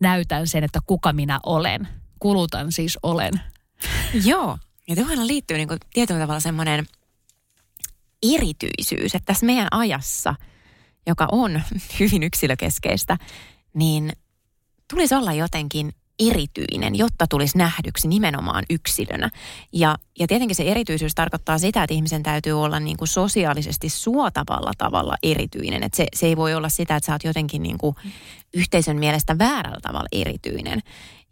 [0.00, 3.32] näytän sen, että kuka minä olen– kulutan siis olen.
[4.24, 6.86] Joo, ja tuohon liittyy niin tietyllä tavalla semmoinen
[8.34, 10.34] erityisyys, että tässä meidän ajassa,
[11.06, 11.62] joka on
[12.00, 13.18] hyvin yksilökeskeistä,
[13.74, 14.12] niin
[14.90, 19.30] tulisi olla jotenkin erityinen, jotta tulisi nähdyksi nimenomaan yksilönä.
[19.72, 24.72] Ja, ja tietenkin se erityisyys tarkoittaa sitä, että ihmisen täytyy olla niin kuin sosiaalisesti suotavalla
[24.78, 25.82] tavalla erityinen.
[25.82, 27.96] Että se, se ei voi olla sitä, että sä oot jotenkin niin kuin
[28.54, 30.80] yhteisön mielestä väärällä tavalla erityinen.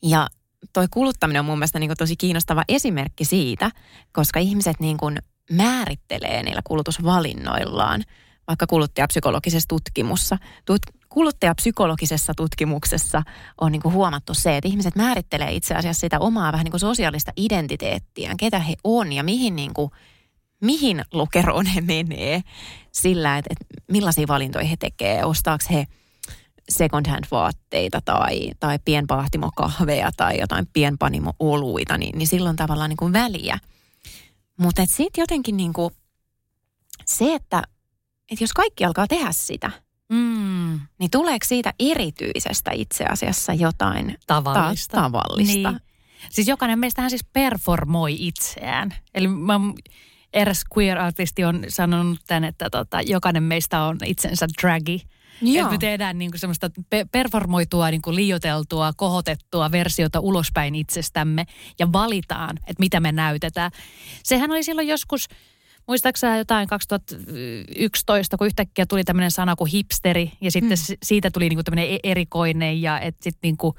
[0.03, 0.29] Ja
[0.73, 3.71] toi kuluttaminen on mun mielestä niin tosi kiinnostava esimerkki siitä,
[4.13, 5.19] koska ihmiset niin kuin
[5.51, 8.05] määrittelee niillä kulutusvalinnoillaan,
[8.49, 13.23] vaikka kuluttajapsykologisessa tutkimussa, tut, kuluttajapsykologisessa tutkimuksessa
[13.61, 16.81] on niin kuin huomattu se, että ihmiset määrittelee itse asiassa sitä omaa vähän niin kuin
[16.81, 19.91] sosiaalista identiteettiään, ketä he on ja mihin, niin kuin,
[20.61, 22.41] mihin lokeroon he menee
[22.93, 25.87] sillä, että, että millaisia valintoja he tekee, ostaako he
[26.73, 33.13] second hand vaatteita tai, tai pienpaahtimo-kahveja tai jotain pienpanimo-oluita, niin, niin silloin tavallaan niin kuin
[33.13, 33.59] väliä.
[34.57, 35.95] Mutta sitten jotenkin niin kuin
[37.05, 37.63] se, että,
[38.31, 39.71] että jos kaikki alkaa tehdä sitä–
[40.13, 40.81] Mm.
[40.99, 44.97] Niin tuleeko siitä erityisestä itse asiassa jotain tavallista?
[44.97, 45.71] Ta- tavallista?
[45.71, 45.81] Niin.
[46.31, 48.95] Siis jokainen meistähän siis performoi itseään.
[49.15, 49.61] Eli mä,
[50.33, 55.03] eräs queer-artisti on sanonut tämän, että tota, jokainen meistä on itsensä dragi.
[55.43, 55.71] Joo.
[55.71, 61.47] me tehdään niin kuin semmoista pe- performoitua, niin kuin liioteltua, kohotettua versiota ulospäin itsestämme
[61.79, 63.71] ja valitaan, että mitä me näytetään.
[64.23, 65.29] Sehän oli silloin joskus
[65.89, 70.97] Muistaakseni jotain 2011, kun yhtäkkiä tuli tämmöinen sana kuin hipsteri ja sitten mm.
[71.03, 73.75] siitä tuli niinku tämmöinen e-, erikoinen ja että sitten niinku,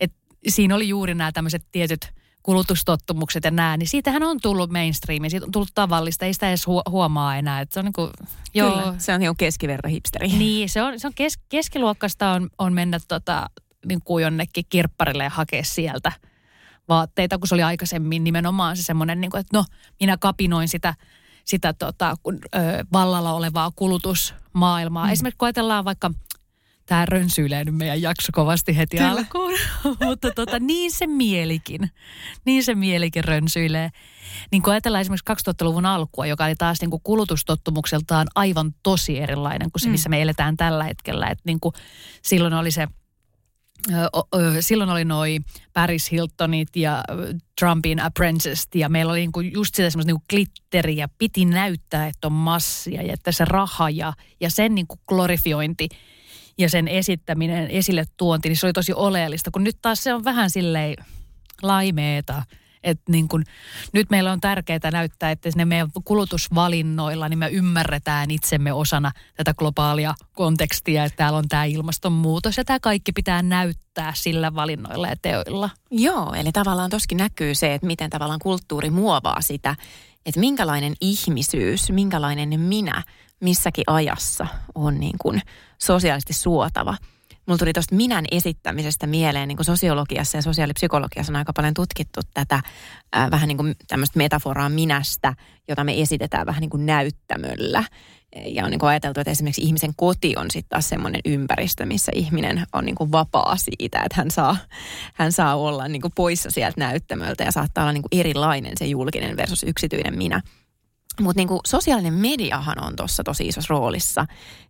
[0.00, 0.12] et
[0.48, 2.12] siinä oli juuri nämä tämmöiset tietyt
[2.44, 6.66] kulutustottumukset ja nämä, niin siitähän on tullut mainstream, siitä on tullut tavallista, ei sitä edes
[6.90, 7.60] huomaa enää.
[7.60, 8.10] Että se on niinku,
[8.54, 8.70] joo.
[8.70, 10.28] Kyllä, se on ihan keskiverto hipsteri.
[10.28, 13.50] Niin, se on, se on kes, keskiluokkasta on, on mennä tota,
[13.86, 16.12] niin kuin jonnekin kirpparille ja hakea sieltä
[16.88, 19.64] vaatteita, kun se oli aikaisemmin nimenomaan se semmoinen, niin kuin, että no,
[20.00, 20.94] minä kapinoin sitä
[21.44, 22.58] sitä tota, kun, ö,
[22.92, 25.06] vallalla olevaa kulutusmaailmaa.
[25.06, 25.12] Mm.
[25.12, 26.10] Esimerkiksi kun ajatellaan vaikka,
[26.86, 29.10] tämä rönsyilee nyt meidän jakso kovasti heti Kyllä.
[29.10, 29.52] alkuun,
[30.06, 31.90] mutta tota, niin se mielikin,
[32.44, 33.90] niin se mielikin rönsyilee.
[34.50, 39.72] Niin kun ajatellaan esimerkiksi 2000-luvun alkua, joka oli taas niin kuin kulutustottumukseltaan aivan tosi erilainen
[39.72, 39.92] kuin se, mm.
[39.92, 41.26] missä me eletään tällä hetkellä.
[41.26, 41.74] Et niin kuin
[42.22, 42.88] silloin oli se–
[44.60, 45.38] silloin oli noi
[45.72, 47.04] Paris Hiltonit ja
[47.60, 51.08] Trumpin Apprentice ja meillä oli niinku just sitä semmoista niinku glitteriä.
[51.18, 55.88] Piti näyttää, että on massia ja että se raha ja, ja sen niinku glorifiointi
[56.58, 59.50] ja sen esittäminen, esille tuonti, niin se oli tosi oleellista.
[59.50, 60.96] Kun nyt taas se on vähän silleen
[61.62, 62.42] laimeeta–
[62.84, 63.44] että niin kun,
[63.92, 69.54] nyt meillä on tärkeää näyttää, että ne meidän kulutusvalinnoilla, niin me ymmärretään itsemme osana tätä
[69.54, 75.16] globaalia kontekstia, että täällä on tämä ilmastonmuutos ja tämä kaikki pitää näyttää sillä valinnoilla ja
[75.22, 75.70] teoilla.
[75.90, 79.76] Joo, eli tavallaan toskin näkyy se, että miten tavallaan kulttuuri muovaa sitä,
[80.26, 83.02] että minkälainen ihmisyys, minkälainen minä
[83.40, 85.42] missäkin ajassa on niin kuin
[85.84, 86.96] sosiaalisesti suotava–
[87.46, 92.20] mulla tuli tuosta minän esittämisestä mieleen, niin kuin sosiologiassa ja sosiaalipsykologiassa on aika paljon tutkittu
[92.34, 92.60] tätä
[93.12, 95.34] ää, vähän niin kuin tämmöistä metaforaa minästä,
[95.68, 97.84] jota me esitetään vähän niin kuin näyttämöllä.
[98.46, 102.12] Ja on niin kuin ajateltu, että esimerkiksi ihmisen koti on sitten taas semmoinen ympäristö, missä
[102.14, 104.56] ihminen on niin kuin vapaa siitä, että hän saa,
[105.14, 108.84] hän saa olla niin kuin poissa sieltä näyttämöltä ja saattaa olla niin kuin erilainen se
[108.84, 110.40] julkinen versus yksityinen minä.
[111.20, 114.26] Mutta niinku sosiaalinen mediahan on tuossa tosi isossa roolissa.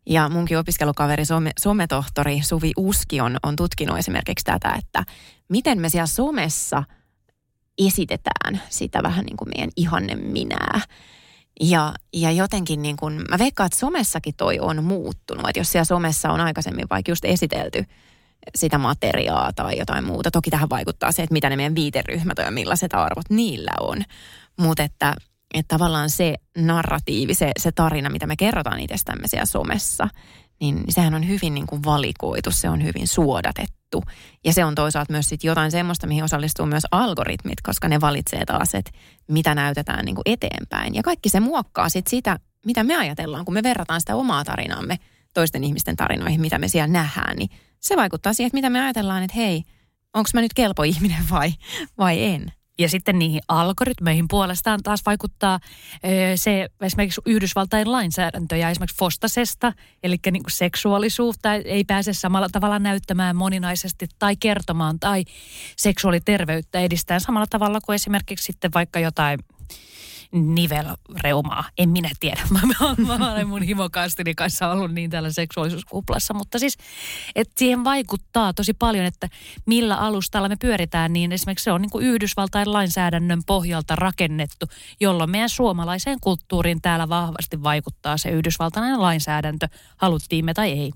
[0.07, 5.05] Ja munkin opiskelukaveri, some, sometohtori Suvi Uski on, on tutkinut esimerkiksi tätä, että
[5.49, 6.83] miten me siellä somessa
[7.79, 10.81] esitetään sitä vähän niin kuin meidän ihanne minää.
[11.61, 15.49] Ja, ja jotenkin niin kuin, mä veikkaan, että somessakin toi on muuttunut.
[15.49, 17.85] Että jos siellä somessa on aikaisemmin vaikka just esitelty
[18.55, 20.31] sitä materiaa tai jotain muuta.
[20.31, 24.03] Toki tähän vaikuttaa se, että mitä ne meidän viiteryhmät on ja millaiset arvot niillä on.
[24.59, 25.15] Mutta että
[25.55, 30.09] että tavallaan se narratiivi, se, se tarina, mitä me kerrotaan itsestämme siellä somessa,
[30.61, 34.03] niin sehän on hyvin niin kuin valikoitu, se on hyvin suodatettu.
[34.45, 38.45] Ja se on toisaalta myös sit jotain semmoista, mihin osallistuu myös algoritmit, koska ne valitsee
[38.45, 38.91] taas, että
[39.29, 40.95] mitä näytetään niin kuin eteenpäin.
[40.95, 44.99] Ja kaikki se muokkaa sit sitä, mitä me ajatellaan, kun me verrataan sitä omaa tarinaamme
[45.35, 49.23] toisten ihmisten tarinoihin, mitä me siellä nähdään, niin se vaikuttaa siihen, että mitä me ajatellaan,
[49.23, 49.63] että hei,
[50.15, 51.53] onko mä nyt kelpo ihminen vai,
[51.99, 52.53] vai en.
[52.79, 55.59] Ja sitten niihin algoritmeihin puolestaan taas vaikuttaa
[56.37, 62.79] se esimerkiksi Yhdysvaltain lainsäädäntö ja esimerkiksi Fostasesta, eli niin kuin seksuaalisuutta ei pääse samalla tavalla
[62.79, 65.25] näyttämään moninaisesti tai kertomaan tai
[65.77, 69.39] seksuaaliterveyttä edistää samalla tavalla kuin esimerkiksi sitten vaikka jotain
[70.35, 71.65] nivelreumaa.
[71.79, 72.41] En minä tiedä.
[72.55, 72.61] Mä,
[73.07, 76.35] mä, mä olen mun himokastini kanssa ollut niin täällä seksuaalisuuskuplassa.
[76.35, 76.77] Mutta siis,
[77.35, 79.29] että siihen vaikuttaa tosi paljon, että
[79.67, 81.13] millä alustalla me pyöritään.
[81.13, 84.67] Niin esimerkiksi se on niin kuin Yhdysvaltain lainsäädännön pohjalta rakennettu,
[85.01, 90.93] jolloin meidän suomalaiseen kulttuuriin täällä vahvasti vaikuttaa se yhdysvaltainen lainsäädäntö, haluttiin me tai ei.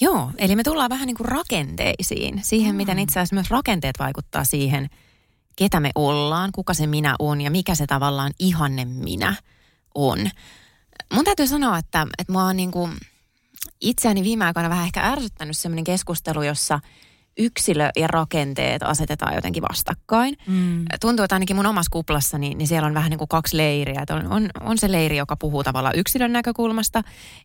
[0.00, 2.76] Joo, eli me tullaan vähän niin kuin rakenteisiin, siihen mm.
[2.76, 4.88] miten itse asiassa myös rakenteet vaikuttaa siihen,
[5.58, 9.34] ketä me ollaan, kuka se minä on ja mikä se tavallaan ihanne minä
[9.94, 10.30] on.
[11.14, 12.92] Mun täytyy sanoa, että, että mua on niin kuin
[13.80, 16.80] itseäni viime aikoina vähän ehkä ärsyttänyt sellainen keskustelu, jossa–
[17.38, 20.36] yksilö ja rakenteet asetetaan jotenkin vastakkain.
[20.46, 20.84] Mm.
[21.00, 24.00] Tuntuu, että ainakin mun omassa kuplassani, niin siellä on vähän niin kuin kaksi leiriä.
[24.02, 27.02] Että on, on, on se leiri, joka puhuu tavallaan yksilön näkökulmasta,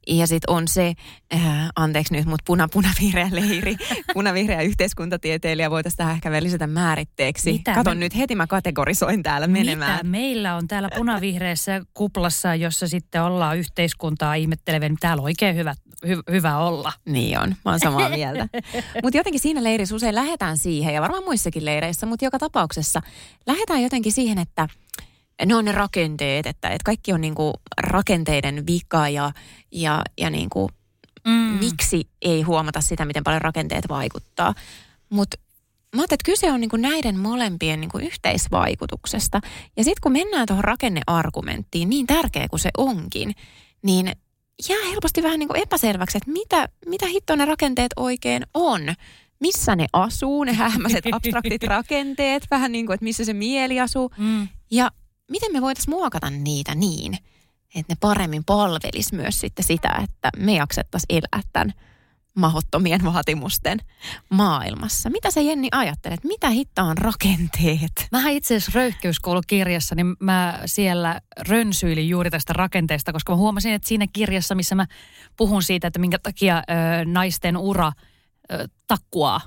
[0.08, 0.94] ja sitten on se,
[1.34, 3.76] äh, anteeksi nyt, mutta puna-punavihreä leiri,
[4.14, 7.52] punavihreä yhteiskuntatieteilijä voitaisiin tähän ehkä vielä lisätä määritteeksi.
[7.52, 8.00] Mitä Katon me...
[8.00, 9.92] nyt heti mä kategorisoin täällä menemään.
[9.92, 15.56] Mitä meillä on täällä punavihreässä kuplassa, jossa sitten ollaan yhteiskuntaa ihmettelevä, niin täällä on oikein
[15.56, 15.76] hyvä,
[16.08, 16.94] hy, hyvä olla.
[17.06, 18.48] Niin on, mä oon samaa mieltä.
[19.04, 23.02] mutta jotenkin siinä leiri leirissä usein lähdetään siihen, ja varmaan muissakin leireissä, mutta joka tapauksessa
[23.48, 24.68] lähdetään jotenkin siihen, että
[25.46, 29.32] ne on ne rakenteet, että, että kaikki on niin kuin rakenteiden vika ja,
[29.72, 30.70] ja, ja niin kuin,
[31.28, 31.58] mm.
[31.60, 34.54] miksi ei huomata sitä, miten paljon rakenteet vaikuttaa.
[35.10, 35.38] Mutta
[35.96, 39.42] mä ajattelin, että kyse on niin kuin näiden molempien niin kuin yhteisvaikutuksesta.
[39.78, 43.36] Ja sitten kun mennään tuohon rakenneargumenttiin, niin tärkeä kuin se onkin,
[43.82, 44.12] niin
[44.70, 48.82] jää helposti vähän niin kuin epäselväksi, että mitä, mitä hittoa ne rakenteet oikein on
[49.44, 54.12] missä ne asuu, ne hämmäiset abstraktit rakenteet, vähän niin kuin, että missä se mieli asuu.
[54.18, 54.48] Mm.
[54.72, 54.92] Ja
[55.32, 57.14] miten me voitaisiin muokata niitä niin,
[57.76, 61.74] että ne paremmin palvelis myös sitten sitä, että me jaksettaisiin elää tämän
[62.36, 63.80] mahottomien vaatimusten
[64.30, 65.10] maailmassa.
[65.10, 66.24] Mitä sä Jenni ajattelet?
[66.24, 68.08] Mitä hitta on rakenteet?
[68.12, 73.88] Mä itse asiassa röyhkeyskoulukirjassa, niin mä siellä rönsyilin juuri tästä rakenteesta, koska mä huomasin, että
[73.88, 74.86] siinä kirjassa, missä mä
[75.38, 76.62] puhun siitä, että minkä takia ö,
[77.06, 77.92] naisten ura–
[78.88, 79.42] takkuaa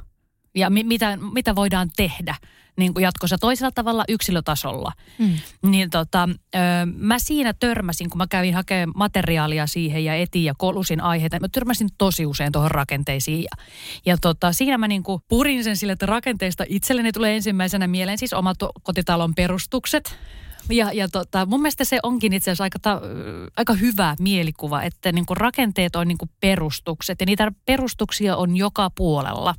[0.54, 2.34] ja mi- mitä, mitä voidaan tehdä
[2.76, 4.92] niin kuin jatkossa toisella tavalla yksilötasolla.
[5.18, 5.38] Mm.
[5.62, 6.58] Niin tota, ö,
[6.96, 11.48] mä siinä törmäsin, kun mä kävin hakemaan materiaalia siihen ja etin ja kolusin aiheita, mä
[11.48, 13.42] törmäsin tosi usein tuohon rakenteisiin.
[13.42, 13.64] Ja,
[14.06, 18.18] ja tota, siinä mä niin kuin purin sen sille, että rakenteista itselleni tulee ensimmäisenä mieleen
[18.18, 20.16] siis omat kotitalon perustukset.
[20.70, 23.00] Ja, ja tota, mun mielestä se onkin itse asiassa aika, ta,
[23.56, 28.90] aika hyvä mielikuva, että niin rakenteet on niin kuin perustukset ja niitä perustuksia on joka
[28.90, 29.54] puolella.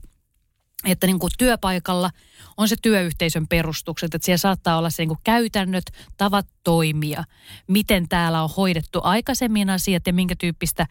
[0.86, 2.10] Että niin kuin työpaikalla
[2.58, 5.84] on se työyhteisön perustukset, että siellä saattaa olla se niin kuin käytännöt,
[6.18, 7.24] tavat toimia,
[7.68, 10.88] miten täällä on hoidettu aikaisemmin asiat ja minkä tyyppistä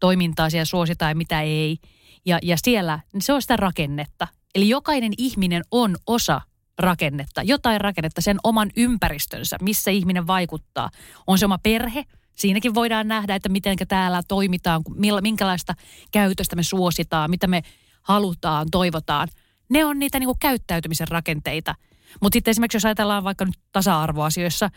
[0.00, 1.78] toimintaa siellä suositaan ja mitä ei.
[2.26, 4.28] Ja, ja siellä niin se on sitä rakennetta.
[4.54, 6.40] Eli jokainen ihminen on osa
[6.80, 10.90] rakennetta, jotain rakennetta, sen oman ympäristönsä, missä ihminen vaikuttaa.
[11.26, 14.82] On se oma perhe, siinäkin voidaan nähdä, että miten täällä toimitaan,
[15.20, 15.74] minkälaista
[16.12, 17.62] käytöstä me suositaan, mitä me
[18.02, 19.28] halutaan, toivotaan.
[19.68, 21.74] Ne on niitä niin kuin käyttäytymisen rakenteita.
[22.22, 24.70] Mutta sitten esimerkiksi jos ajatellaan vaikka nyt tasa-arvoasioissa,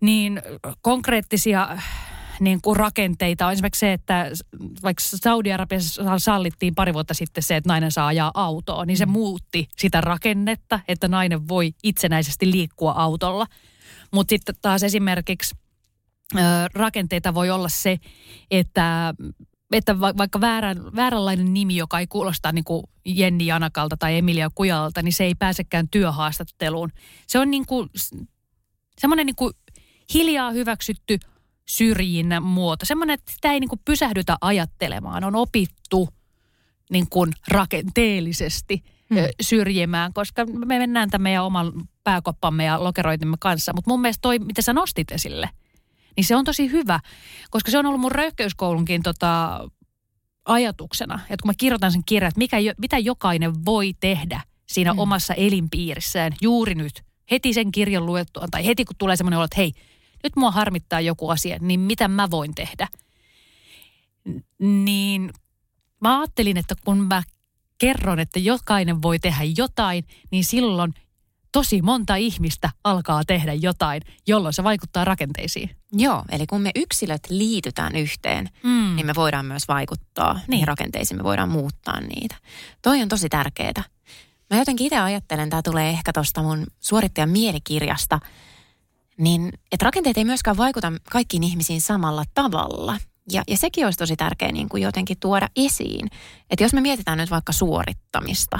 [0.00, 0.42] niin
[0.80, 1.78] konkreettisia
[2.40, 4.30] niin kuin rakenteita on esimerkiksi se, että
[4.82, 9.12] vaikka Saudi-Arabiassa sallittiin pari vuotta sitten se, että nainen saa ajaa autoa, niin se mm.
[9.12, 13.46] muutti sitä rakennetta, että nainen voi itsenäisesti liikkua autolla.
[14.12, 15.54] Mutta sitten taas esimerkiksi
[16.74, 17.98] rakenteita voi olla se,
[18.50, 19.14] että
[19.72, 25.02] että vaikka väärän, vääränlainen nimi, joka ei kuulosta niin kuin Jenni Janakalta tai Emilia Kujalta,
[25.02, 26.92] niin se ei pääsekään työhaastatteluun.
[27.26, 27.90] Se on niin kuin,
[28.98, 29.52] semmoinen niin kuin
[30.14, 31.18] hiljaa hyväksytty
[31.70, 32.86] syrjinnän muoto.
[32.86, 35.24] Semmoinen, että sitä ei niin kuin pysähdytä ajattelemaan.
[35.24, 36.08] On opittu
[36.90, 39.18] niin kuin rakenteellisesti hmm.
[39.40, 41.72] syrjimään, koska me mennään tämän meidän oman
[42.04, 43.72] pääkoppamme ja lokeroitimme kanssa.
[43.72, 45.50] Mutta mun mielestä toi, mitä sä nostit esille,
[46.16, 47.00] niin se on tosi hyvä,
[47.50, 49.60] koska se on ollut mun röyhkeyskoulunkin tota,
[50.44, 54.98] ajatuksena, että kun mä kirjoitan sen kirjan, että mikä, mitä jokainen voi tehdä siinä hmm.
[54.98, 59.56] omassa elinpiirissään juuri nyt, heti sen kirjan luettua, tai heti kun tulee semmoinen olo, että
[59.56, 59.72] hei,
[60.22, 62.88] nyt mua harmittaa joku asia, niin mitä mä voin tehdä?
[64.58, 65.30] Niin
[66.00, 67.22] mä ajattelin, että kun mä
[67.78, 70.94] kerron, että jokainen voi tehdä jotain, niin silloin
[71.52, 75.70] tosi monta ihmistä alkaa tehdä jotain, jolloin se vaikuttaa rakenteisiin.
[75.92, 78.96] Joo, eli kun me yksilöt liitytään yhteen, mm.
[78.96, 80.44] niin me voidaan myös vaikuttaa niin.
[80.48, 82.36] niihin rakenteisiin, me voidaan muuttaa niitä.
[82.82, 83.84] Toi on tosi tärkeää.
[84.50, 88.20] Mä jotenkin itse ajattelen, tämä tulee ehkä tuosta mun suorittajan mielikirjasta–
[89.20, 92.96] niin että rakenteet ei myöskään vaikuta kaikkiin ihmisiin samalla tavalla.
[93.32, 96.08] Ja, ja sekin olisi tosi tärkeää niin kuin jotenkin tuoda esiin.
[96.50, 98.58] Että jos me mietitään nyt vaikka suorittamista,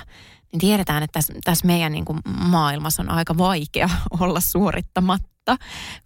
[0.53, 5.57] niin tiedetään, että tässä, tässä meidän niin kuin maailmassa on aika vaikea olla suorittamatta,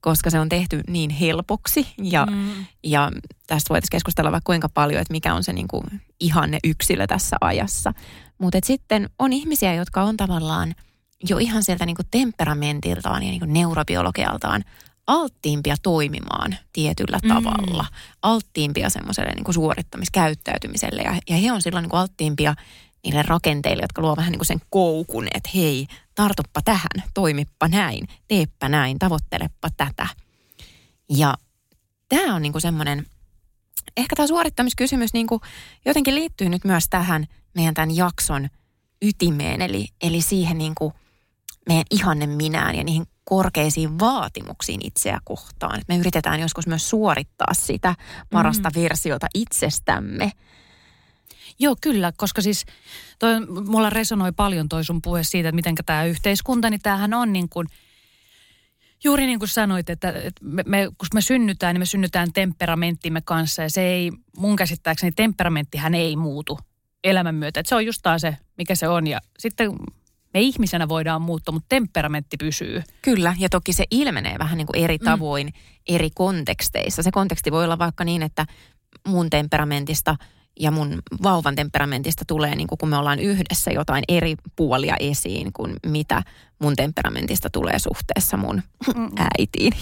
[0.01, 1.87] koska se on tehty niin helpoksi.
[1.99, 2.67] Ja, mm.
[2.85, 3.11] ja
[3.47, 5.85] tästä voitaisiin keskustella vaikka kuinka paljon, että mikä on se niin kuin
[6.21, 7.93] ihanne yksilö tässä ajassa.
[8.39, 10.75] Mutta sitten on ihmisiä, jotka on tavallaan–
[11.29, 14.65] jo ihan sieltä niin kuin temperamentiltaan ja niin kuin neurobiologialtaan
[15.07, 17.29] alttiimpia toimimaan tietyllä mm.
[17.29, 17.87] tavalla,
[18.23, 22.55] alttiimpia semmoiselle niin kuin suorittamiskäyttäytymiselle ja, ja he on silloin niin kuin alttiimpia
[23.05, 28.09] niille rakenteille, jotka luo vähän niin kuin sen koukun, että hei, tartuppa tähän, toimippa näin,
[28.29, 30.07] teepä näin, tavoittelepa tätä.
[31.11, 31.35] Ja
[32.09, 33.07] tämä on niin kuin semmoinen,
[33.97, 35.41] ehkä tämä suorittamiskysymys niin kuin
[35.85, 38.49] jotenkin liittyy nyt myös tähän meidän tämän jakson
[39.03, 40.95] ytimeen, eli, eli siihen niin kuin
[41.69, 45.83] meidän ihanne minään ja niihin korkeisiin vaatimuksiin itseä kohtaan.
[45.89, 47.95] Me yritetään joskus myös suorittaa sitä
[48.31, 48.83] parasta mm.
[48.83, 50.33] versiota itsestämme.
[51.59, 52.65] Joo, kyllä, koska siis
[53.19, 57.33] toi, mulla resonoi paljon toi sun puhe siitä, että miten tämä yhteiskunta, niin tämähän on
[57.33, 57.67] niin kuin,
[59.05, 63.21] juuri niin kuin sanoit, että, että me, me, kun me synnytään, niin me synnytään temperamenttimme
[63.25, 66.59] kanssa ja se ei, mun käsittääkseni temperamenttihän ei muutu
[67.05, 67.61] elämän myötä.
[67.61, 69.73] Että se on just taas se, mikä se on ja sitten
[70.35, 72.83] me ihmisenä voidaan muuttua, mutta temperamentti pysyy.
[73.03, 75.05] Kyllä, ja toki se ilmenee vähän niin kuin eri mm.
[75.05, 75.53] tavoin mm.
[75.95, 77.03] eri konteksteissa.
[77.03, 78.47] Se konteksti voi olla vaikka niin, että
[79.07, 80.17] mun temperamentista–
[80.61, 85.53] ja mun vauvan temperamentista tulee, niin kuin kun me ollaan yhdessä jotain eri puolia esiin
[85.53, 86.23] kuin mitä
[86.59, 88.63] mun temperamentista tulee suhteessa mun
[89.39, 89.73] äitiin.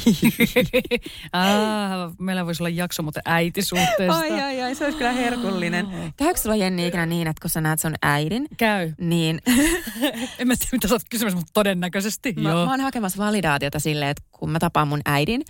[1.33, 4.19] ah, meillä voisi olla jakso mutta äitisuhteesta.
[4.19, 6.13] Ai ai ai, se olisi kyllä herkullinen.
[6.17, 8.49] Käykö sulla Jenni ikinä niin, että kun sä näet sun äidin?
[8.57, 8.93] Käy.
[8.99, 9.41] Niin.
[10.39, 12.65] en mä tiedä, mitä sä oot kysymässä, mutta todennäköisesti mä, joo.
[12.65, 15.43] Mä oon hakemassa validaatiota silleen, että kun mä tapaan mun äidin,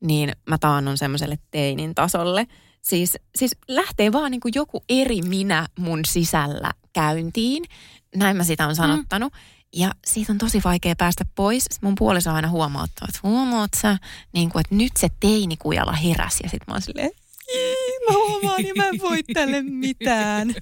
[0.00, 2.46] niin mä taannun semmoiselle teinin tasolle–
[2.82, 7.64] Siis, siis lähtee vaan niin kuin joku eri minä mun sisällä käyntiin.
[8.16, 9.32] Näin mä sitä on sanottanut.
[9.32, 9.38] Mm.
[9.76, 11.66] Ja siitä on tosi vaikea päästä pois.
[11.82, 13.98] Mun puoliso aina huomauttaa, että huomaat sä,
[14.32, 16.42] niin kuin, että nyt se teinikujalla heräsi.
[16.42, 17.10] Ja sit mä oon silleen,
[18.08, 20.48] mä huomaan, niin mä en voi tälle mitään.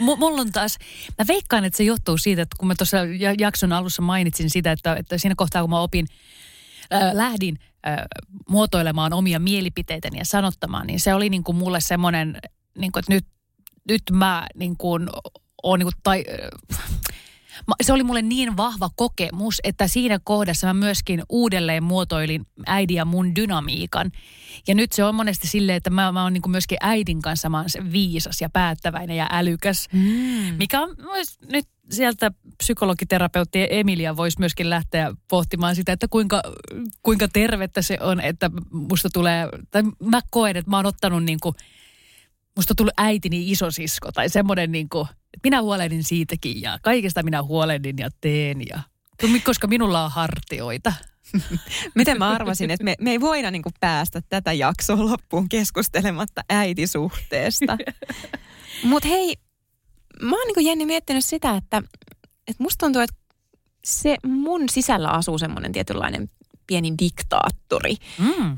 [0.00, 0.78] M- mulla on taas,
[1.18, 2.96] mä veikkaan, että se johtuu siitä, että kun mä tuossa
[3.38, 6.06] jakson alussa mainitsin sitä, että, että siinä kohtaa kun mä opin,
[6.94, 7.58] äh, lähdin
[8.48, 12.38] muotoilemaan omia mielipiteitäni ja sanottamaan, niin se oli niin kuin mulle semmoinen,
[12.78, 13.26] niin kuin, että nyt,
[13.88, 15.08] nyt mä niin kuin,
[15.62, 16.24] on niin kuin, tai,
[17.82, 23.04] se oli mulle niin vahva kokemus, että siinä kohdassa mä myöskin uudelleen muotoilin äidin ja
[23.04, 24.12] mun dynamiikan.
[24.68, 27.58] Ja nyt se on monesti silleen, että mä, mä oon niin myöskin äidin kanssa mä
[27.58, 29.88] oon se viisas ja päättäväinen ja älykäs.
[29.92, 30.54] Mm.
[30.58, 30.96] Mikä on
[31.52, 36.42] nyt sieltä psykologiterapeutti Emilia voisi myöskin lähteä pohtimaan sitä, että kuinka,
[37.02, 41.40] kuinka tervettä se on, että musta tulee, tai mä koen, että mä oon ottanut niin
[41.40, 41.54] kuin,
[42.56, 47.42] musta tuli äitini isosisko tai semmoinen niin kuin, että minä huolehdin siitäkin ja kaikesta minä
[47.42, 48.80] huolehdin ja teen ja
[49.44, 50.92] koska minulla on hartioita.
[51.94, 57.78] Miten mä arvasin, että me, me ei voida niin päästä tätä jaksoa loppuun keskustelematta äitisuhteesta.
[58.82, 59.36] Mutta hei,
[60.20, 61.82] mä oon niin Jenni miettinyt sitä, että,
[62.48, 63.16] että musta tuntuu, että
[63.84, 66.30] se mun sisällä asuu semmoinen tietynlainen
[66.66, 67.96] pieni diktaattori.
[68.18, 68.54] Mm.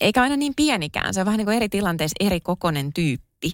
[0.00, 3.52] Eikä aina niin pienikään, se on vähän niin kuin eri tilanteessa eri kokonen tyyppi.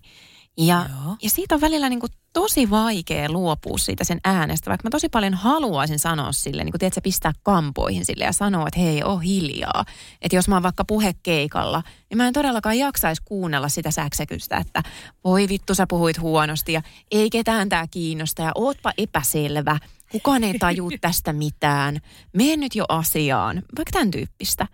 [0.57, 0.86] Ja,
[1.22, 5.09] ja siitä on välillä niin kuin tosi vaikea luopua siitä sen äänestä, vaikka mä tosi
[5.09, 9.20] paljon haluaisin sanoa sille, niin kuin tiedät, pistää kampoihin sille ja sanoa, että hei, oh
[9.20, 9.84] hiljaa.
[10.22, 14.82] Että jos mä oon vaikka puhekeikalla, niin mä en todellakaan jaksaisi kuunnella sitä säksäkystä, että
[15.24, 19.78] voi vittu sä puhuit huonosti ja ei ketään tää kiinnosta ja ootpa epäselvä.
[20.12, 22.00] Kukaan ei taju tästä mitään.
[22.32, 23.57] Mene nyt jo asiaan.
[23.57, 24.66] Vaikka tämän tyyppistä.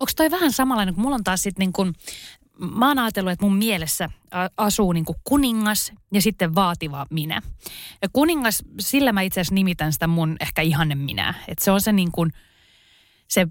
[0.00, 1.94] Onko toi vähän samanlainen, kun mulla on taas sitten niin kun
[2.58, 4.10] mä oon ajatellut, että mun mielessä
[4.56, 7.42] asuu niin kuin kuningas ja sitten vaativa minä.
[8.02, 11.34] Ja kuningas, sillä mä itse asiassa nimitän sitä mun ehkä ihanne minä.
[11.48, 12.32] Että se on se niin kuin,
[13.28, 13.46] se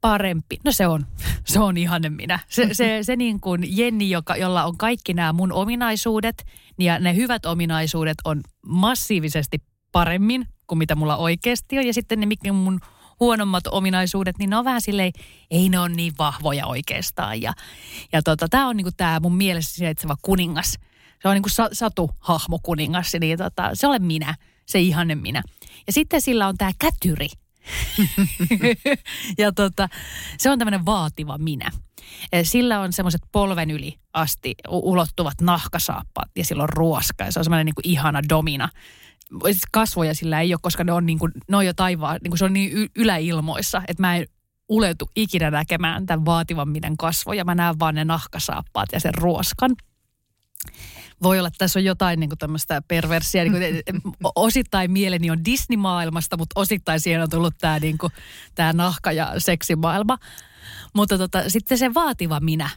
[0.00, 1.06] parempi, no se on,
[1.44, 2.38] se on ihanne minä.
[2.48, 6.46] Se, se, se niin kuin Jenni, joka, jolla on kaikki nämä mun ominaisuudet
[6.78, 11.86] ja ne hyvät ominaisuudet on massiivisesti paremmin kuin mitä mulla oikeasti on.
[11.86, 12.80] Ja sitten ne, mikä mun
[13.20, 15.12] huonommat ominaisuudet, niin ne on vähän silleen,
[15.50, 17.42] ei ne ole niin vahvoja oikeastaan.
[17.42, 17.52] Ja,
[18.12, 20.78] ja tota, tämä on niinku tämä mun mielessä sijaitseva kuningas.
[21.22, 24.34] Se on niinku sa, satu-hahmo kuningas, niin tota, se olen minä,
[24.66, 25.42] se ihanne minä.
[25.86, 27.28] Ja sitten sillä on tämä kätyri.
[29.38, 29.88] ja tota,
[30.38, 31.70] se on tämmöinen vaativa minä.
[32.42, 37.44] Sillä on semmoiset polven yli asti ulottuvat nahkasaappaat ja sillä on ruoska ja se on
[37.44, 38.68] semmoinen niin ihana domina
[39.72, 42.38] kasvoja sillä ei ole, koska ne on, niin kuin, ne on jo taivaan, niin kuin
[42.38, 44.26] se on niin yläilmoissa, että mä en
[44.68, 47.44] uletu ikinä näkemään tämän vaativan minen kasvoja.
[47.44, 49.76] Mä näen vaan ne nahkasaappaat ja sen ruoskan.
[51.22, 53.44] Voi olla, että tässä on jotain niin tämmöistä perversiä.
[53.44, 58.12] Niin kuin, osittain mieleni on Disney-maailmasta, mutta osittain siihen on tullut tämä, niin kuin,
[58.54, 60.18] tämä nahka- ja seksimaailma.
[60.94, 62.70] Mutta tota, sitten se vaativa minä,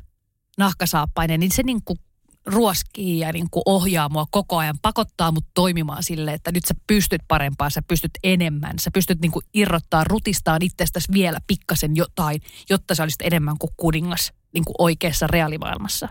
[0.58, 1.99] nahkasaappainen, niin se niin kuin
[2.46, 6.74] ruoskii ja niin kuin ohjaa mua koko ajan, pakottaa mut toimimaan sille, että nyt sä
[6.88, 12.42] pystyt parempaan, sä pystyt enemmän, sä pystyt niin kuin irrottaa, rutistaan itsestäsi vielä pikkasen jotain,
[12.70, 16.10] jotta sä olisit enemmän kuin kuningas niin kuin oikeassa reaalimaailmassa.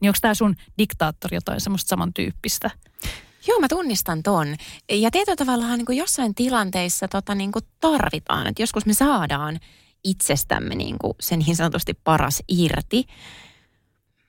[0.00, 2.70] Niin onko tämä sun diktaattori jotain semmoista samantyyppistä?
[3.46, 4.56] Joo, mä tunnistan ton.
[4.90, 9.60] Ja tietyllä tavalla niin kuin jossain tilanteissa tota, niin kuin tarvitaan, että joskus me saadaan
[10.04, 13.06] itsestämme niin kuin se niin sanotusti paras irti.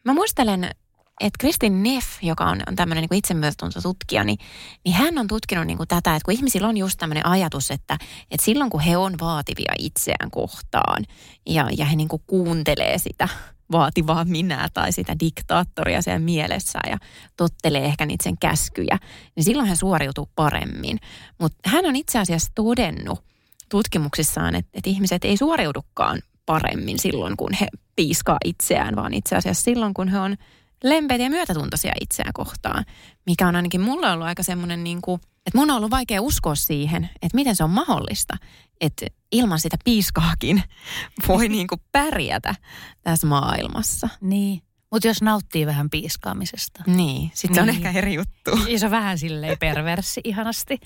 [0.04, 0.72] Mä muistelen,
[1.20, 4.38] että Kristin Neff, joka on, on tämmöinen niin itsemyötätuntotutkija, niin,
[4.86, 7.97] niin hän on tutkinut niin kuin tätä, että kun ihmisillä on just tämmöinen ajatus, että,
[8.32, 11.03] että silloin kun he on vaativia itseään kohtaan
[11.45, 13.30] ja, ja he niin kuin kuuntelee sitä
[13.72, 16.97] vaativaa minää tai sitä diktaattoria siellä mielessään ja
[17.38, 18.97] tottelee ehkä niitä sen käskyjä,
[19.36, 20.99] niin silloin hän suoriutuu paremmin.
[21.39, 23.24] Mutta hän on itse asiassa todennut
[23.70, 29.64] tutkimuksissaan, että, että ihmiset ei suoriudukaan paremmin silloin, kun he piiskaa itseään, vaan itse asiassa
[29.64, 30.38] silloin, kun he on
[30.84, 32.86] lempeitä ja myötätuntoisia itseään kohtaan,
[33.26, 36.56] mikä on ainakin mulle ollut aika semmoinen niin kuin, että mun on ollut vaikea uskoa
[36.56, 38.38] siihen, että miten se on mahdollista,
[38.82, 40.64] että ilman sitä piiskaakin
[41.28, 42.56] voi niin kuin pärjätä
[43.02, 44.10] tässä maailmassa.
[44.22, 44.62] Niin.
[44.92, 46.84] Mutta jos nauttii vähän piiskaamisesta.
[46.88, 47.76] Niin, sitten se on niin.
[47.76, 48.52] ehkä eri juttu.
[48.68, 50.80] Ja se on vähän silleen perverssi ihanasti.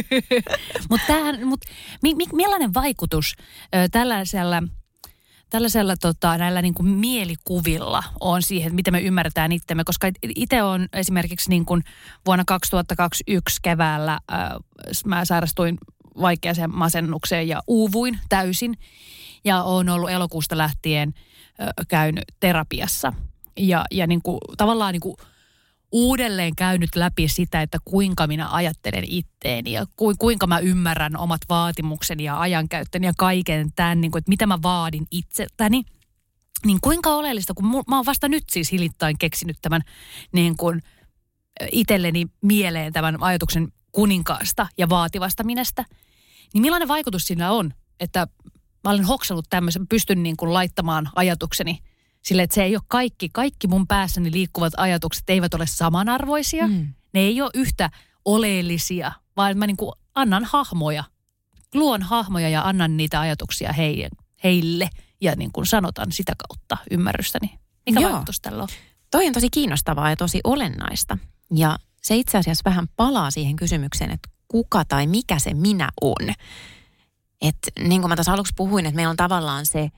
[0.90, 1.12] Mutta
[1.44, 1.60] mut,
[2.02, 3.34] mi, mi, millainen vaikutus
[3.74, 4.62] ö, tällaisella,
[5.50, 9.84] tällaisella tota, näillä niin kuin mielikuvilla on siihen, miten me ymmärretään itsemme?
[9.84, 11.82] Koska itse on esimerkiksi niin kuin
[12.26, 14.34] vuonna 2021 keväällä, ö,
[15.04, 15.78] mä sairastuin
[16.20, 18.78] vaikeaseen masennukseen ja uuvuin täysin.
[19.44, 21.14] Ja on ollut elokuusta lähtien–
[21.88, 23.12] käynyt terapiassa.
[23.56, 25.16] Ja, ja niin kuin, tavallaan niin kuin
[25.92, 31.40] uudelleen käynyt läpi sitä, että kuinka minä ajattelen itteeni ja ku, kuinka mä ymmärrän omat
[31.48, 35.82] vaatimukseni ja ajankäyttöni ja kaiken tämän, niin kuin, että mitä mä vaadin itseltäni.
[36.66, 39.82] Niin kuinka oleellista, kun mä oon vasta nyt siis hilittain keksinyt tämän
[40.32, 40.82] niin kuin
[41.72, 45.84] itselleni mieleen tämän ajatuksen kuninkaasta ja vaativasta minestä,
[46.54, 48.26] niin millainen vaikutus sillä on, että
[48.84, 51.78] mä olen hoksanut tämmöisen, pystyn niin kuin laittamaan ajatukseni
[52.22, 56.68] sille, että se ei ole kaikki, kaikki mun päässäni liikkuvat ajatukset eivät ole samanarvoisia.
[56.68, 56.94] Mm.
[57.14, 57.90] Ne ei ole yhtä
[58.24, 61.04] oleellisia, vaan mä niin kuin annan hahmoja,
[61.74, 64.08] luon hahmoja ja annan niitä ajatuksia heille,
[64.44, 64.90] heille
[65.20, 67.58] ja niin kuin sanotan sitä kautta ymmärrystäni.
[67.86, 68.10] Mikä Joo.
[68.12, 68.68] vaikutus tällä on?
[69.10, 71.18] Toi on tosi kiinnostavaa ja tosi olennaista.
[71.54, 76.34] Ja se itse asiassa vähän palaa siihen kysymykseen, että kuka tai mikä se minä on.
[77.40, 79.90] Että niin kuin mä tässä aluksi puhuin, että meillä on tavallaan se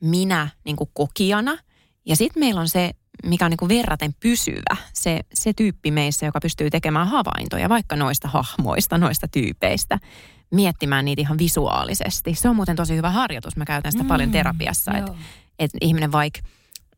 [0.00, 1.58] minä niin kuin kokijana
[2.06, 2.90] ja sitten meillä on se,
[3.24, 7.96] mikä on niin kuin verraten pysyvä, se, se tyyppi meissä, joka pystyy tekemään havaintoja vaikka
[7.96, 9.98] noista hahmoista, noista tyypeistä,
[10.50, 12.34] miettimään niitä ihan visuaalisesti.
[12.34, 15.12] Se on muuten tosi hyvä harjoitus, mä käytän sitä mm, paljon terapiassa, että
[15.58, 16.40] et ihminen vaikka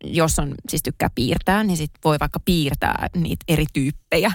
[0.05, 4.33] jos on, siis tykkää piirtää, niin sit voi vaikka piirtää niitä eri tyyppejä,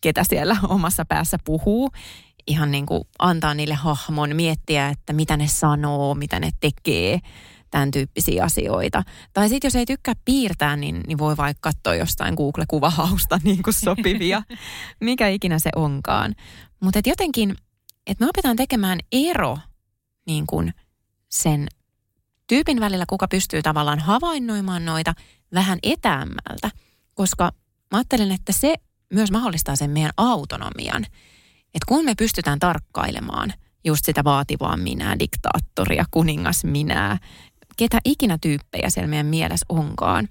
[0.00, 1.90] ketä siellä omassa päässä puhuu.
[2.46, 7.18] Ihan niin kuin antaa niille hahmon, miettiä, että mitä ne sanoo, mitä ne tekee,
[7.70, 9.02] tämän tyyppisiä asioita.
[9.32, 13.74] Tai sitten jos ei tykkää piirtää, niin, niin voi vaikka katsoa jostain Google-kuvahausta niin kuin
[13.74, 14.42] sopivia,
[15.00, 16.34] mikä ikinä se onkaan.
[16.80, 17.54] Mutta jotenkin,
[18.06, 19.58] että me opetaan tekemään ero
[20.26, 20.74] niin kuin
[21.28, 21.66] sen
[22.46, 25.14] tyypin välillä, kuka pystyy tavallaan havainnoimaan noita
[25.54, 26.70] vähän etäämmältä,
[27.14, 27.44] koska
[27.90, 28.74] mä ajattelen, että se
[29.14, 31.06] myös mahdollistaa sen meidän autonomian–
[31.74, 33.52] että kun me pystytään tarkkailemaan
[33.84, 37.18] just sitä vaativaa minää, diktaattoria, kuningas minää,
[37.80, 40.28] ketä ikinä tyyppejä siellä meidän mielessä onkaan,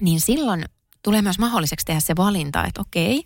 [0.00, 0.64] niin silloin
[1.02, 3.24] tulee myös mahdolliseksi tehdä se valinta, että okei,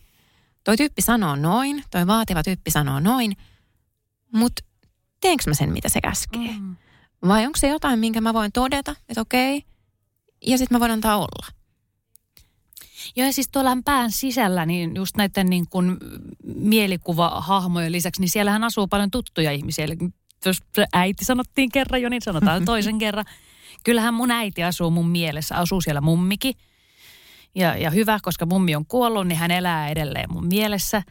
[0.64, 3.36] toi tyyppi sanoo noin, toi vaativa tyyppi sanoo noin,
[4.32, 4.62] mutta
[5.20, 6.54] teenkö mä sen, mitä se käskee?
[6.60, 6.76] Mm.
[7.28, 9.64] Vai onko se jotain, minkä mä voin todeta, että okei,
[10.46, 11.46] ja sitten mä voin antaa olla.
[13.16, 15.96] Joo, ja siis tuolla pään sisällä, niin just näiden niin kuin
[16.44, 19.84] mielikuva-hahmojen lisäksi, niin siellähän asuu paljon tuttuja ihmisiä.
[19.84, 19.96] Eli
[20.48, 20.62] jos
[20.92, 23.24] äiti sanottiin kerran jo, niin sanotaan toisen kerran.
[23.84, 26.54] Kyllähän mun äiti asuu mun mielessä, asuu siellä mummikin.
[27.54, 31.02] Ja, ja hyvä, koska mummi on kuollut, niin hän elää edelleen mun mielessä.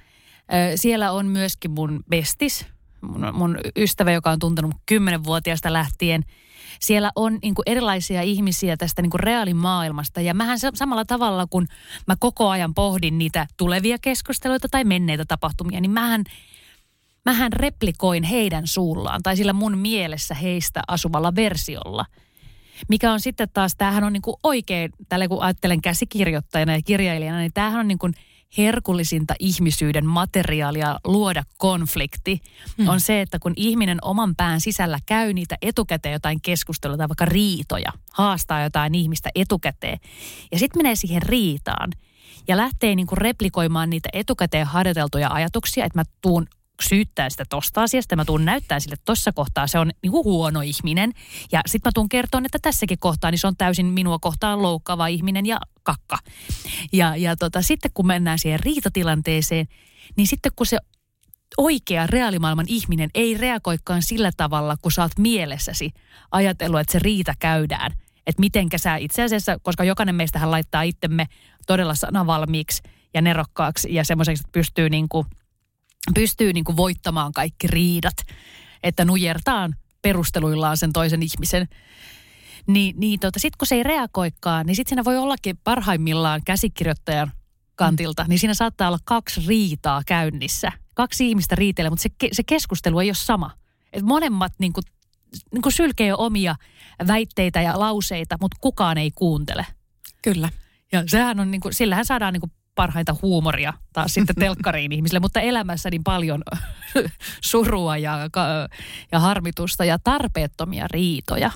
[0.76, 2.66] Siellä on myöskin mun bestis,
[3.02, 6.26] mun, mun ystävä, joka on tuntenut kymmenenvuotiaasta lähtien–
[6.82, 10.22] siellä on niin kuin erilaisia ihmisiä tästä niin kuin reaalimaailmasta.
[10.22, 11.68] Ja mähän samalla tavalla, kun
[12.08, 16.24] mä koko ajan pohdin niitä tulevia keskusteluita tai menneitä tapahtumia, niin mähän,
[17.26, 22.06] mähän replikoin heidän suullaan tai sillä mun mielessä heistä asuvalla versiolla.
[22.88, 27.40] Mikä on sitten taas, tämähän on niin kuin oikein, tällä kun ajattelen käsikirjoittajana ja kirjailijana,
[27.40, 28.14] niin tämähän on niin kuin
[28.58, 32.42] herkullisinta ihmisyyden materiaalia luoda konflikti
[32.78, 32.88] hmm.
[32.88, 37.26] on se, että kun ihminen oman pään sisällä käy niitä etukäteen jotain keskustelua tai vaikka
[37.26, 40.00] riitoja, haastaa jotain ihmistä etukäteen
[40.52, 41.92] ja sitten menee siihen riitaan
[42.48, 46.48] ja lähtee niin kuin replikoimaan niitä etukäteen harjoiteltuja ajatuksia, että mä tuun
[46.90, 48.16] syyttää sitä tosta asiasta.
[48.16, 51.12] Mä tuun näyttää sille tossa kohtaa, se on niin kuin huono ihminen.
[51.52, 55.08] Ja sitten mä tuun kertoa, että tässäkin kohtaa niin se on täysin minua kohtaan loukkaava
[55.08, 56.18] ihminen ja kakka.
[56.94, 59.68] Ja, ja tota, sitten kun mennään siihen riitatilanteeseen,
[60.16, 60.78] niin sitten kun se
[61.58, 65.92] oikea reaalimaailman ihminen ei reagoikaan sillä tavalla, kun sä oot mielessäsi
[66.32, 67.92] ajatellut, että se riita käydään.
[68.28, 71.28] Että mitenkä sä itse asiassa, koska jokainen meistähän laittaa itsemme
[71.68, 75.28] todella sanavalmiiksi ja nerokkaaksi ja semmoiseksi, että pystyy niin kuin–
[76.14, 78.16] pystyy niin kuin voittamaan kaikki riidat,
[78.84, 81.68] että nujertaan perusteluillaan sen toisen ihmisen.
[82.68, 87.32] Niin, niin tota, sitten kun se ei reagoikaan, niin sitten siinä voi ollakin parhaimmillaan käsikirjoittajan
[87.76, 90.72] kantilta, niin siinä saattaa olla kaksi riitaa käynnissä.
[90.94, 93.52] Kaksi ihmistä riitelee, mutta se, se keskustelu ei ole sama.
[93.94, 94.84] Et molemmat niin kuin,
[95.52, 96.56] niin kuin sylkee omia
[97.08, 99.66] väitteitä ja lauseita, mutta kukaan ei kuuntele.
[100.22, 100.50] Kyllä.
[100.92, 105.20] Ja sehän on, niin kuin, sillähän saadaan niin kuin parhaita huumoria taas sitten telkkariin ihmisille,
[105.20, 106.44] mutta elämässä niin paljon
[107.52, 108.18] surua ja,
[109.12, 111.52] ja harmitusta ja tarpeettomia riitoja.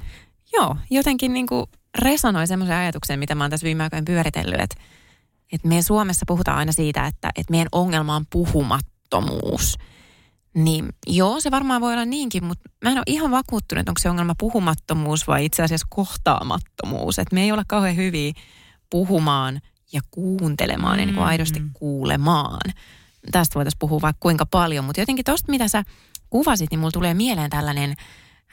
[0.53, 1.65] Joo, jotenkin niin kuin
[1.97, 4.75] resonoi semmoisen ajatuksen, mitä mä oon tässä viime aikoina pyöritellyt, että,
[5.51, 9.77] että meidän Suomessa puhutaan aina siitä, että, että meidän ongelma on puhumattomuus.
[10.53, 13.99] Niin joo, se varmaan voi olla niinkin, mutta mä en ole ihan vakuuttunut, että onko
[13.99, 17.19] se ongelma puhumattomuus vai itse asiassa kohtaamattomuus.
[17.19, 18.33] Että me ei ole kauhean hyviä
[18.89, 19.59] puhumaan–
[19.93, 20.99] ja kuuntelemaan mm.
[20.99, 22.71] ja niin kuin aidosti kuulemaan.
[23.31, 25.83] Tästä voitaisiin puhua vaikka kuinka paljon, mutta jotenkin tuosta, mitä sä
[26.29, 27.95] kuvasit, niin mulla tulee mieleen tällainen,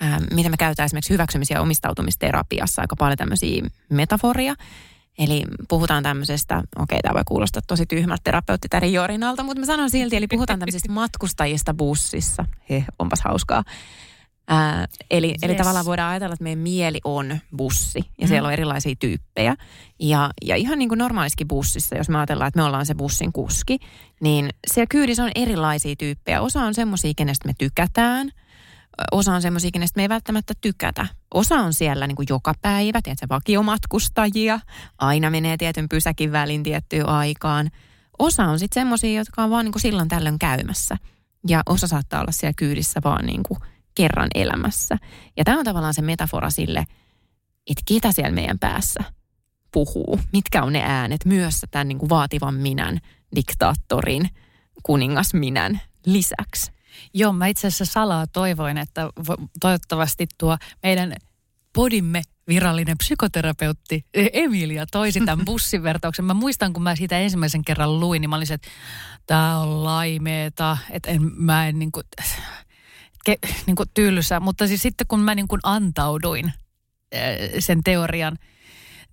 [0.03, 4.55] äh, mitä me käytetään esimerkiksi hyväksymisiä omistautumisterapiassa, aika paljon tämmöisiä metaforia.
[5.19, 10.17] Eli puhutaan tämmöisestä, okei tämä voi kuulostaa tosi tyhmältä terapeutti Jorinalta, mutta mä sanon silti,
[10.17, 12.45] eli puhutaan tämmöisistä matkustajista bussissa.
[12.71, 13.65] He, onpas hauskaa.
[14.49, 15.39] Ää, eli, yes.
[15.43, 18.29] eli tavallaan voidaan ajatella, että meidän mieli on bussi ja mm.
[18.29, 19.57] siellä on erilaisia tyyppejä.
[20.01, 23.33] Ja, ja ihan niin kuin normaaliskin bussissa, jos me ajatellaan, että me ollaan se bussin
[23.33, 23.79] kuski,
[24.21, 26.41] niin siellä kyydissä on erilaisia tyyppejä.
[26.41, 28.31] Osa on semmoisia, kenestä me tykätään.
[29.13, 31.07] Osa on semmoisia, kenestä me ei välttämättä tykätä.
[31.35, 34.61] Osa on siellä niin kuin joka päivä, tiedätkö, vakiomatkustajia.
[34.99, 37.71] Aina menee tietyn pysäkin välin tiettyyn aikaan.
[38.19, 40.97] Osa on sitten semmoisia, jotka on vaan niin kuin silloin tällöin käymässä.
[41.49, 43.61] Ja osa saattaa olla siellä kyydissä vaan niin kuin
[43.95, 44.99] kerran elämässä.
[45.37, 46.85] Ja tämä on tavallaan se metafora sille,
[47.71, 49.05] että ketä siellä meidän päässä
[49.73, 50.21] puhuu.
[50.33, 52.99] Mitkä on ne äänet myös tämän niin kuin vaativan minän,
[53.37, 54.29] diktaattorin,
[54.83, 56.73] kuningas minän lisäksi.
[57.15, 59.09] Joo, mä itse asiassa salaa toivoin, että
[59.61, 61.15] toivottavasti tuo meidän
[61.73, 66.25] podimme virallinen psykoterapeutti e- Emilia toisi tämän bussivertauksen.
[66.25, 68.69] Mä muistan, kun mä siitä ensimmäisen kerran luin, niin mä olisin, että
[69.27, 72.07] tämä on laimeeta, että en, mä en niin kuin,
[73.25, 77.23] ke, niin kuin tylsä, mutta siis sitten kun mä niin kuin antauduin äh,
[77.59, 78.39] sen teorian,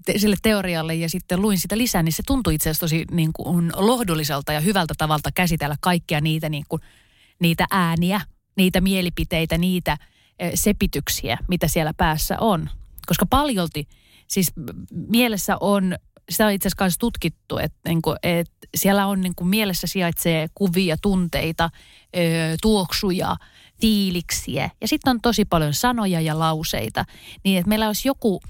[0.05, 3.33] te, sille teorialle ja sitten luin sitä lisää, niin se tuntui itse asiassa tosi niin
[3.33, 6.81] kuin lohdulliselta ja hyvältä tavalta käsitellä kaikkia niitä, niin kuin,
[7.39, 8.21] niitä ääniä,
[8.57, 9.97] niitä mielipiteitä, niitä äh,
[10.55, 12.69] sepityksiä, mitä siellä päässä on.
[13.05, 13.87] Koska paljolti,
[14.27, 14.51] siis
[14.91, 15.95] mielessä on
[16.29, 20.47] sitä on itse asiassa tutkittu, että, niin kuin, että siellä on niin kuin mielessä sijaitsee
[20.55, 21.69] kuvia, tunteita,
[22.15, 22.19] ö,
[22.61, 23.35] tuoksuja,
[23.81, 24.69] fiiliksiä.
[24.81, 27.05] Ja sitten on tosi paljon sanoja ja lauseita.
[27.43, 28.41] Niin että meillä olisi joku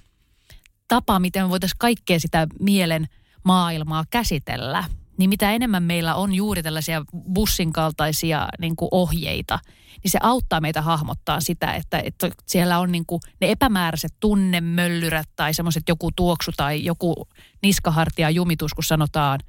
[0.88, 3.08] tapa, miten me voitaisiin kaikkea sitä mielen
[3.44, 4.84] maailmaa käsitellä.
[5.18, 9.60] Niin mitä enemmän meillä on juuri tällaisia bussin kaltaisia niin kuin ohjeita,
[10.04, 15.30] niin se auttaa meitä hahmottaa sitä, että, että siellä on niin kuin ne epämääräiset tunnemöllyrät
[15.36, 17.28] tai semmoiset joku tuoksu tai joku
[17.64, 19.40] niskahartia jumitus, kun sanotaan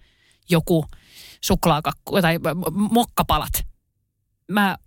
[0.51, 0.85] joku
[1.41, 2.39] suklaakakku tai
[2.73, 3.67] mokkapalat.
[4.51, 4.79] Mä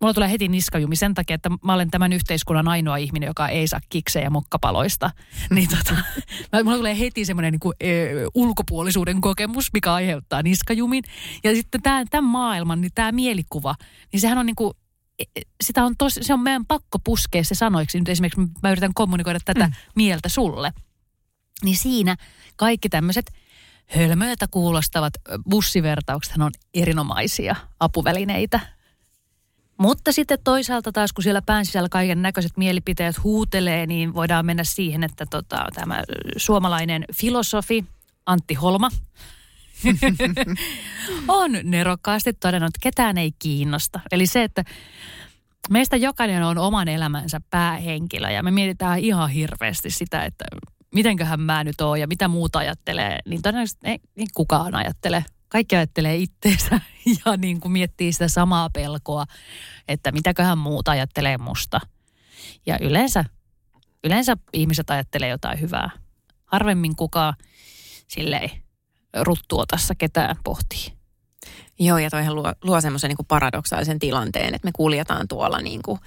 [0.00, 3.68] mulla tulee heti niskajumi sen takia, että mä olen tämän yhteiskunnan ainoa ihminen, joka ei
[3.68, 5.10] saa kiksejä mokkapaloista.
[5.50, 5.96] niin tota,
[6.64, 11.04] mulla tulee heti semmoinen niin kuin, e, ulkopuolisuuden kokemus, mikä aiheuttaa niskajumin.
[11.44, 13.74] Ja sitten tämä, tämän maailman, niin tämä mielikuva,
[14.12, 14.74] niin sehän on niin kuin,
[15.18, 17.98] e, e, sitä on tos, se on meidän pakko puskea se sanoiksi.
[17.98, 19.72] Nyt esimerkiksi mä yritän kommunikoida tätä mm.
[19.96, 20.72] mieltä sulle.
[21.64, 22.16] Niin siinä
[22.56, 23.32] kaikki tämmöiset
[23.86, 25.12] hölmöiltä kuulostavat
[25.50, 28.60] bussivertaukset on erinomaisia apuvälineitä–
[29.78, 34.64] mutta sitten toisaalta taas, kun siellä pään sisällä kaiken näköiset mielipiteet huutelee, niin voidaan mennä
[34.64, 36.02] siihen, että tota, tämä
[36.36, 37.84] suomalainen filosofi
[38.26, 38.90] Antti Holma
[41.28, 44.00] on nerokkaasti todennut, että ketään ei kiinnosta.
[44.12, 44.64] Eli se, että
[45.70, 50.44] meistä jokainen on oman elämänsä päähenkilö ja me mietitään ihan hirveästi sitä, että
[50.94, 55.76] mitenköhän mä nyt oon ja mitä muuta ajattelee, niin todennäköisesti ei, ei kukaan ajattele kaikki
[55.76, 56.80] ajattelee itteensä
[57.24, 59.24] ja niin kuin miettii sitä samaa pelkoa,
[59.88, 61.80] että mitäköhän muut ajattelee musta.
[62.66, 63.24] Ja yleensä,
[64.04, 65.90] yleensä ihmiset ajattelee jotain hyvää.
[66.44, 67.34] Harvemmin kukaan
[68.08, 68.50] silleen
[69.22, 70.98] ruttuotassa ketään pohtii.
[71.80, 75.98] Joo, ja toihan luo, luo semmoisen niin paradoksaalisen tilanteen, että me kuljetaan tuolla niin kuin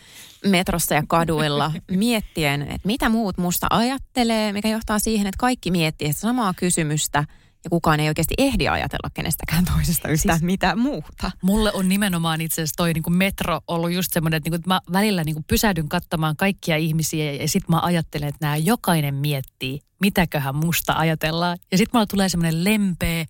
[0.45, 6.07] metrossa ja kaduilla miettien, että mitä muut musta ajattelee, mikä johtaa siihen, että kaikki miettii
[6.07, 7.23] sitä samaa kysymystä
[7.63, 11.31] ja kukaan ei oikeasti ehdi ajatella kenestäkään toisesta yhtään siis, mitään muuta.
[11.43, 14.59] Mulle on nimenomaan itse asiassa toi niin kuin metro ollut just semmoinen, että, niin kuin,
[14.59, 18.57] että mä välillä niin kuin pysähdyn katsomaan kaikkia ihmisiä ja sit mä ajattelen, että nämä
[18.57, 21.57] jokainen miettii, mitäköhän musta ajatellaan.
[21.71, 23.25] Ja sitten mulla tulee semmoinen lempeä,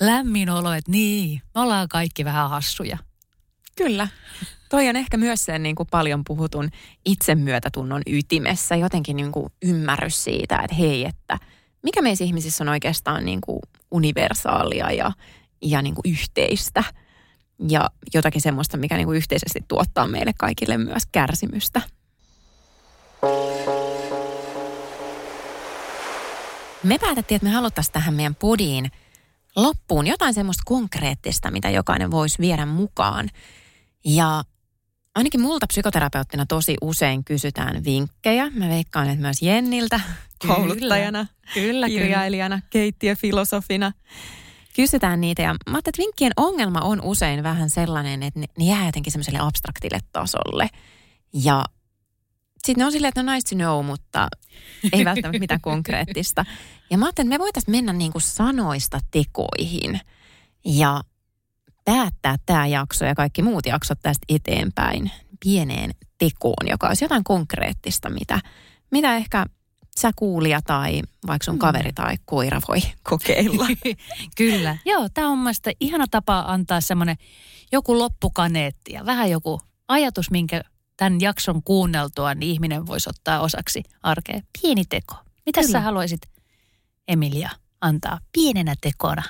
[0.00, 2.98] lämmin olo, että niin, me ollaan kaikki vähän hassuja.
[3.76, 4.08] Kyllä.
[4.68, 6.70] Toi on ehkä myös sen niin kuin paljon puhutun
[7.04, 11.38] itsemyötätunnon ytimessä jotenkin niin kuin ymmärrys siitä, että hei, että
[11.84, 13.58] mikä meissä ihmisissä on oikeastaan niin kuin
[13.90, 15.12] universaalia ja,
[15.62, 16.84] ja niin kuin yhteistä
[17.68, 21.82] ja jotakin semmoista, mikä niin kuin yhteisesti tuottaa meille kaikille myös kärsimystä.
[26.82, 28.90] Me päätettiin, että me haluttaisiin tähän meidän podiin–
[29.56, 33.30] loppuun jotain semmoista konkreettista, mitä jokainen voisi viedä mukaan.
[34.04, 34.44] Ja
[35.14, 38.50] ainakin multa psykoterapeuttina tosi usein kysytään vinkkejä.
[38.50, 40.00] Mä veikkaan, että myös Jenniltä
[40.46, 42.68] kouluttajana, kyllä, kirjailijana, kyllä.
[42.70, 43.92] keittiöfilosofina.
[44.76, 48.64] Kysytään niitä ja mä ajattelin, että vinkkien ongelma on usein vähän sellainen, että ne, ne
[48.64, 50.68] jää jotenkin semmoiselle abstraktille tasolle.
[51.34, 51.64] Ja
[52.64, 54.28] sitten ne on silleen, että no nice to know, mutta
[54.92, 56.44] ei välttämättä mitään konkreettista.
[56.90, 60.00] Ja mä ajattelin, että me voitaisiin mennä niin kuin sanoista tekoihin
[60.64, 61.00] ja
[61.84, 65.10] päättää tämä jakso ja kaikki muut jaksot tästä eteenpäin
[65.44, 68.40] pieneen tekoon, joka olisi jotain konkreettista, mitä,
[68.90, 69.46] mitä ehkä
[70.00, 71.58] sä kuulija tai vaikka sun mm.
[71.58, 72.78] kaveri tai koira voi
[73.10, 73.66] kokeilla.
[74.36, 74.76] Kyllä.
[74.84, 77.16] Joo, tämä on mielestäni ihana tapa antaa semmoinen
[77.72, 80.62] joku loppukaneetti ja vähän joku ajatus, minkä
[80.96, 84.40] tämän jakson kuunneltua, niin ihminen voisi ottaa osaksi arkea.
[84.62, 85.14] Pieni teko.
[85.46, 85.72] Mitä Kyllä.
[85.72, 86.20] sä haluaisit,
[87.08, 89.22] Emilia, antaa pienenä tekona?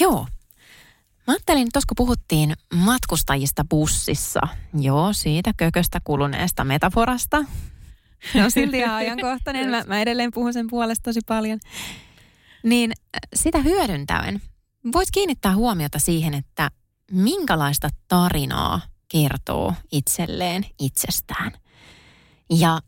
[0.00, 0.26] Joo.
[1.26, 4.40] Mä ajattelin, tuossa kun puhuttiin matkustajista bussissa,
[4.80, 7.44] joo, siitä kököstä kuluneesta metaforasta.
[8.32, 9.70] Se on silti ihan ajankohtainen.
[9.70, 11.58] Mä, mä edelleen puhun sen puolesta tosi paljon.
[12.62, 14.42] Niin äh, sitä hyödyntäen
[14.92, 16.70] voisi kiinnittää huomiota siihen, että
[17.12, 21.52] minkälaista tarinaa kertoo itselleen itsestään.
[22.50, 22.80] Ja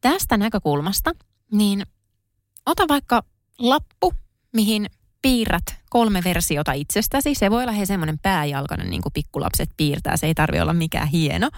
[0.00, 1.10] tästä näkökulmasta,
[1.52, 1.82] niin
[2.66, 3.22] ota vaikka
[3.58, 4.14] lappu,
[4.52, 4.86] mihin
[5.22, 7.34] piirrät kolme versiota itsestäsi.
[7.34, 10.16] Se voi olla he semmoinen pääjalkainen, niin kuin pikkulapset piirtää.
[10.16, 11.50] Se ei tarvi olla mikään hieno.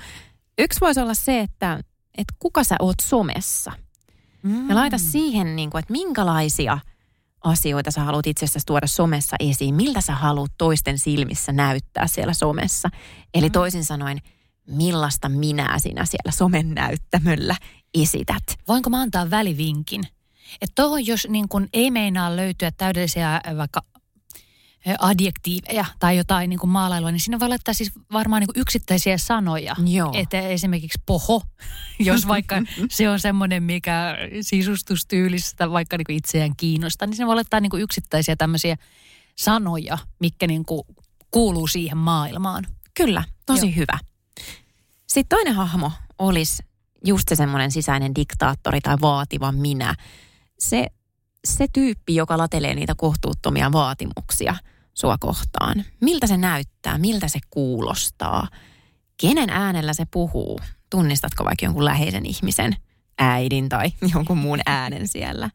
[0.58, 1.80] Yksi voisi olla se, että,
[2.18, 3.72] että kuka sä oot somessa.
[4.42, 4.68] Mm.
[4.68, 6.78] Ja laita siihen, niin kuin, että minkälaisia–
[7.44, 12.88] asioita sä haluat itsestäsi tuoda somessa esiin, miltä sä haluat toisten silmissä näyttää siellä somessa.
[13.34, 13.52] Eli mm.
[13.52, 14.18] toisin sanoen,
[14.66, 17.56] millaista minää sinä siellä somen näyttämöllä
[17.94, 18.42] esität.
[18.68, 20.02] Voinko mä antaa välivinkin?
[20.62, 23.82] Että tuohon, jos niin kun ei meinaa löytyä täydellisiä vaikka
[24.98, 29.18] adjektiiveja tai jotain niin kuin maalailua, niin siinä voi laittaa siis varmaan niin kuin yksittäisiä
[29.18, 29.76] sanoja.
[29.86, 30.10] Joo.
[30.14, 31.42] Että esimerkiksi poho,
[31.98, 37.34] jos vaikka se on semmoinen, mikä sisustustyylistä vaikka niin kuin itseään kiinnostaa, niin se voi
[37.34, 38.76] laittaa niin kuin yksittäisiä tämmöisiä
[39.36, 40.82] sanoja, mikä niin kuin
[41.30, 42.66] kuuluu siihen maailmaan.
[42.94, 43.76] Kyllä, tosi Joo.
[43.76, 43.98] hyvä.
[45.06, 46.62] Sitten toinen hahmo olisi
[47.04, 49.94] just se semmoinen sisäinen diktaattori tai vaativa minä.
[50.58, 50.86] Se,
[51.44, 54.54] se tyyppi, joka latelee niitä kohtuuttomia vaatimuksia–
[54.94, 55.84] sua kohtaan?
[56.00, 56.98] Miltä se näyttää?
[56.98, 58.48] Miltä se kuulostaa?
[59.20, 60.60] Kenen äänellä se puhuu?
[60.90, 62.76] Tunnistatko vaikka jonkun läheisen ihmisen
[63.18, 65.50] äidin tai jonkun muun äänen siellä?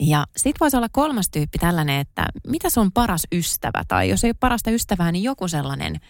[0.00, 3.84] Ja sitten voisi olla kolmas tyyppi tällainen, että mitä se on paras ystävä?
[3.88, 6.00] Tai jos ei ole parasta ystävää, niin joku sellainen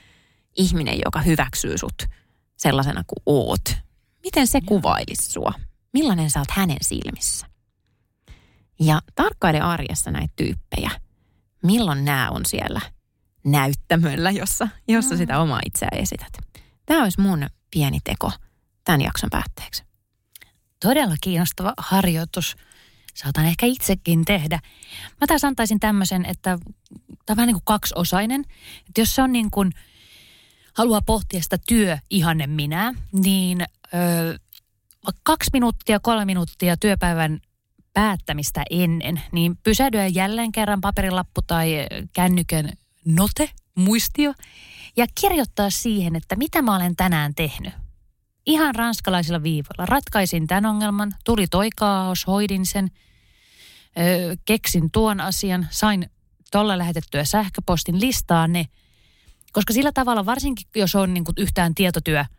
[0.56, 2.02] ihminen, joka hyväksyy sut
[2.56, 3.76] sellaisena kuin oot.
[4.24, 5.52] Miten se kuvailisi sua?
[5.92, 7.46] Millainen sä oot hänen silmissä?
[8.80, 10.90] Ja tarkkaile arjessa näitä tyyppejä–
[11.62, 12.80] milloin nämä on siellä
[13.44, 15.18] näyttämöllä, jossa, jossa mm.
[15.18, 16.38] sitä omaa itseä esität.
[16.86, 18.32] Tämä olisi mun pieni teko
[18.84, 19.84] tämän jakson päätteeksi.
[20.80, 22.56] Todella kiinnostava harjoitus.
[23.14, 24.60] Saatan ehkä itsekin tehdä.
[25.20, 26.60] Mä taas antaisin tämmöisen, että tämä
[27.30, 28.44] on vähän niin kuin kaksiosainen.
[28.88, 29.72] Että jos se on niin kuin,
[30.74, 34.38] haluaa pohtia sitä työ ihanne minä, niin ö,
[35.22, 37.40] kaksi minuuttia, kolme minuuttia työpäivän
[37.96, 42.72] päättämistä ennen, niin pysähdyä jälleen kerran paperilappu tai kännykän
[43.04, 44.32] note, muistio,
[44.96, 47.74] ja kirjoittaa siihen, että mitä mä olen tänään tehnyt.
[48.46, 49.86] Ihan ranskalaisilla viivoilla.
[49.86, 52.90] Ratkaisin tämän ongelman, tuli toi kaos, hoidin sen,
[53.98, 56.10] öö, keksin tuon asian, sain
[56.52, 58.66] tuolla lähetettyä sähköpostin listaan ne,
[59.52, 62.24] koska sillä tavalla varsinkin, jos on niin kuin yhtään tietotyö–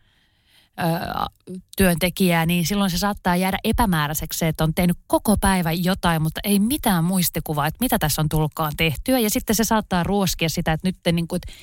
[1.78, 6.40] työntekijää, niin silloin se saattaa jäädä epämääräiseksi se, että on tehnyt koko päivän jotain, mutta
[6.44, 9.20] ei mitään muistikuvaa, että mitä tässä on tulkaan tehtyä.
[9.20, 11.54] Ja sitten se saattaa ruoskia sitä, että nyt niin kuin, että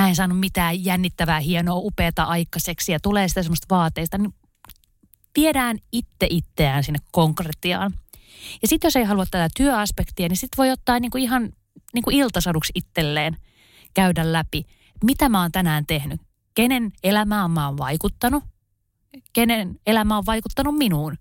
[0.00, 4.18] mä en saanut mitään jännittävää, hienoa, upeata aikaiseksi ja tulee sitä semmoista vaateista.
[4.18, 4.34] Niin
[5.36, 7.92] viedään itse itseään sinne konkretiaan.
[8.62, 11.52] Ja sitten jos ei halua tätä työaspektia, niin sitten voi ottaa niin kuin ihan
[11.94, 13.36] niin kuin iltasaduksi itselleen
[13.94, 14.64] käydä läpi,
[15.04, 16.20] mitä mä oon tänään tehnyt,
[16.54, 18.44] kenen elämään mä oon vaikuttanut,
[19.32, 21.16] kenen elämä on vaikuttanut minuun.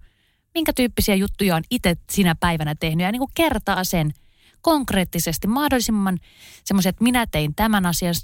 [0.54, 4.14] Minkä tyyppisiä juttuja on itse sinä päivänä tehnyt ja niin kuin kertaa sen
[4.62, 6.20] konkreettisesti mahdollisimman
[6.64, 8.16] semmoisia, että minä tein tämän asian,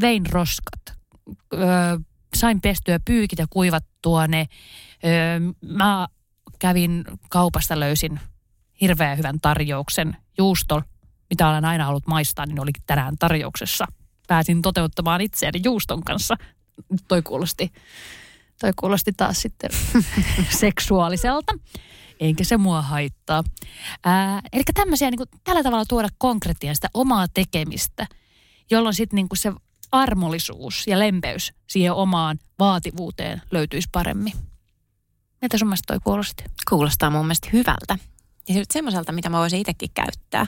[0.00, 0.98] vein roskat,
[1.54, 1.98] öö,
[2.36, 4.46] sain pestyä pyykit ja kuivattua ne.
[5.04, 6.08] Öö, mä
[6.58, 8.20] kävin kaupasta, löysin
[8.80, 10.82] hirveän hyvän tarjouksen juusto,
[11.30, 13.86] mitä olen aina halunnut maistaa, niin olikin tänään tarjouksessa.
[14.28, 16.36] Pääsin toteuttamaan itseäni juuston kanssa.
[17.08, 17.72] Toi kuulosti
[18.60, 19.70] Toi kuulosti taas sitten
[20.60, 21.52] seksuaaliselta,
[22.20, 23.44] eikä se mua haittaa.
[24.04, 28.06] Ää, eli tämmöisiä niin kuin, tällä tavalla tuoda konkreettia sitä omaa tekemistä,
[28.70, 29.52] jolloin sitten niin se
[29.92, 34.32] armollisuus ja lempeys siihen omaan vaativuuteen löytyisi paremmin.
[35.42, 36.44] Mitä sun mielestä toi kuulosti?
[36.70, 37.98] Kuulostaa mun mielestä hyvältä.
[38.48, 40.46] Ja semmoiselta, mitä mä voisin itsekin käyttää.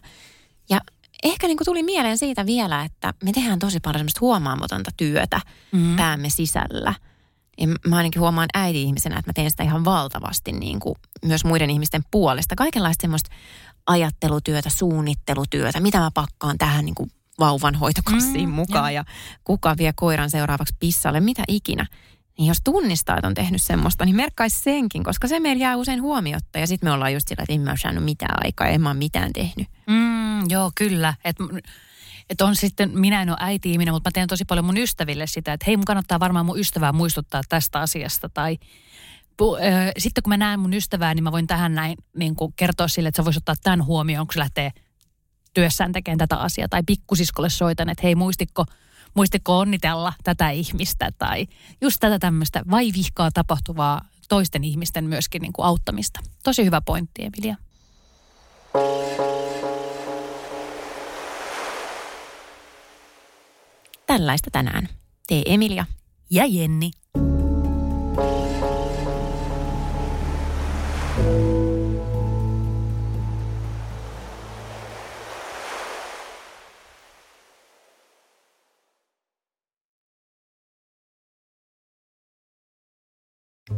[0.71, 0.81] Ja
[1.23, 5.41] ehkä niin kuin tuli mieleen siitä vielä, että me tehdään tosi paljon semmoista huomaamatonta työtä
[5.73, 5.97] mm-hmm.
[5.97, 6.95] päämme sisällä–
[7.59, 10.95] ja mä ainakin huomaan äiti-ihmisenä, että mä teen sitä ihan valtavasti niin kuin
[11.25, 12.57] myös muiden ihmisten puolesta.
[12.57, 13.31] Kaikenlaista semmoista
[13.87, 19.01] ajattelutyötä, suunnittelutyötä, mitä mä pakkaan tähän niin kuin vauvan hoitokossiin mm, mukaan ja.
[19.01, 19.05] ja
[19.45, 21.87] kuka vie koiran seuraavaksi pissalle, mitä ikinä.
[22.39, 26.03] Niin jos tunnistaa, että on tehnyt semmoista, niin merkkaisi senkin, koska se meillä jää usein
[26.03, 26.59] huomiotta.
[26.59, 28.99] Ja sitten me ollaan just sillä, että en mä ole mitään aikaa, en mä ole
[28.99, 29.69] mitään tehnyt.
[29.87, 31.15] Mm, joo, kyllä.
[31.25, 31.45] Että
[32.31, 35.53] että on sitten, minä en ole äiti-ihminen, mutta mä teen tosi paljon mun ystäville sitä,
[35.53, 38.29] että hei mun kannattaa varmaan mun ystävää muistuttaa tästä asiasta.
[38.29, 38.59] Tai
[39.99, 43.09] sitten kun mä näen mun ystävää, niin mä voin tähän näin niin kuin kertoa sille,
[43.09, 44.71] että sä voisi ottaa tämän huomioon, kun se lähtee
[45.55, 46.69] työssään tekemään tätä asiaa.
[46.69, 51.47] Tai pikkusiskolle soitan, että hei muistiko onnitella tätä ihmistä tai
[51.81, 56.21] just tätä tämmöistä vai vihkaa tapahtuvaa toisten ihmisten myöskin niin kuin auttamista.
[56.45, 57.57] Tosi hyvä pointti, Emilia.
[64.09, 64.89] Tällaista tänään.
[65.27, 65.85] Tee Emilia
[66.31, 66.91] ja Jenni.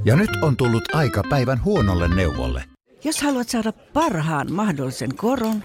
[0.05, 2.65] Ja nyt on tullut aika päivän huonolle neuvolle.
[3.05, 5.65] Jos haluat saada parhaan mahdollisen koron,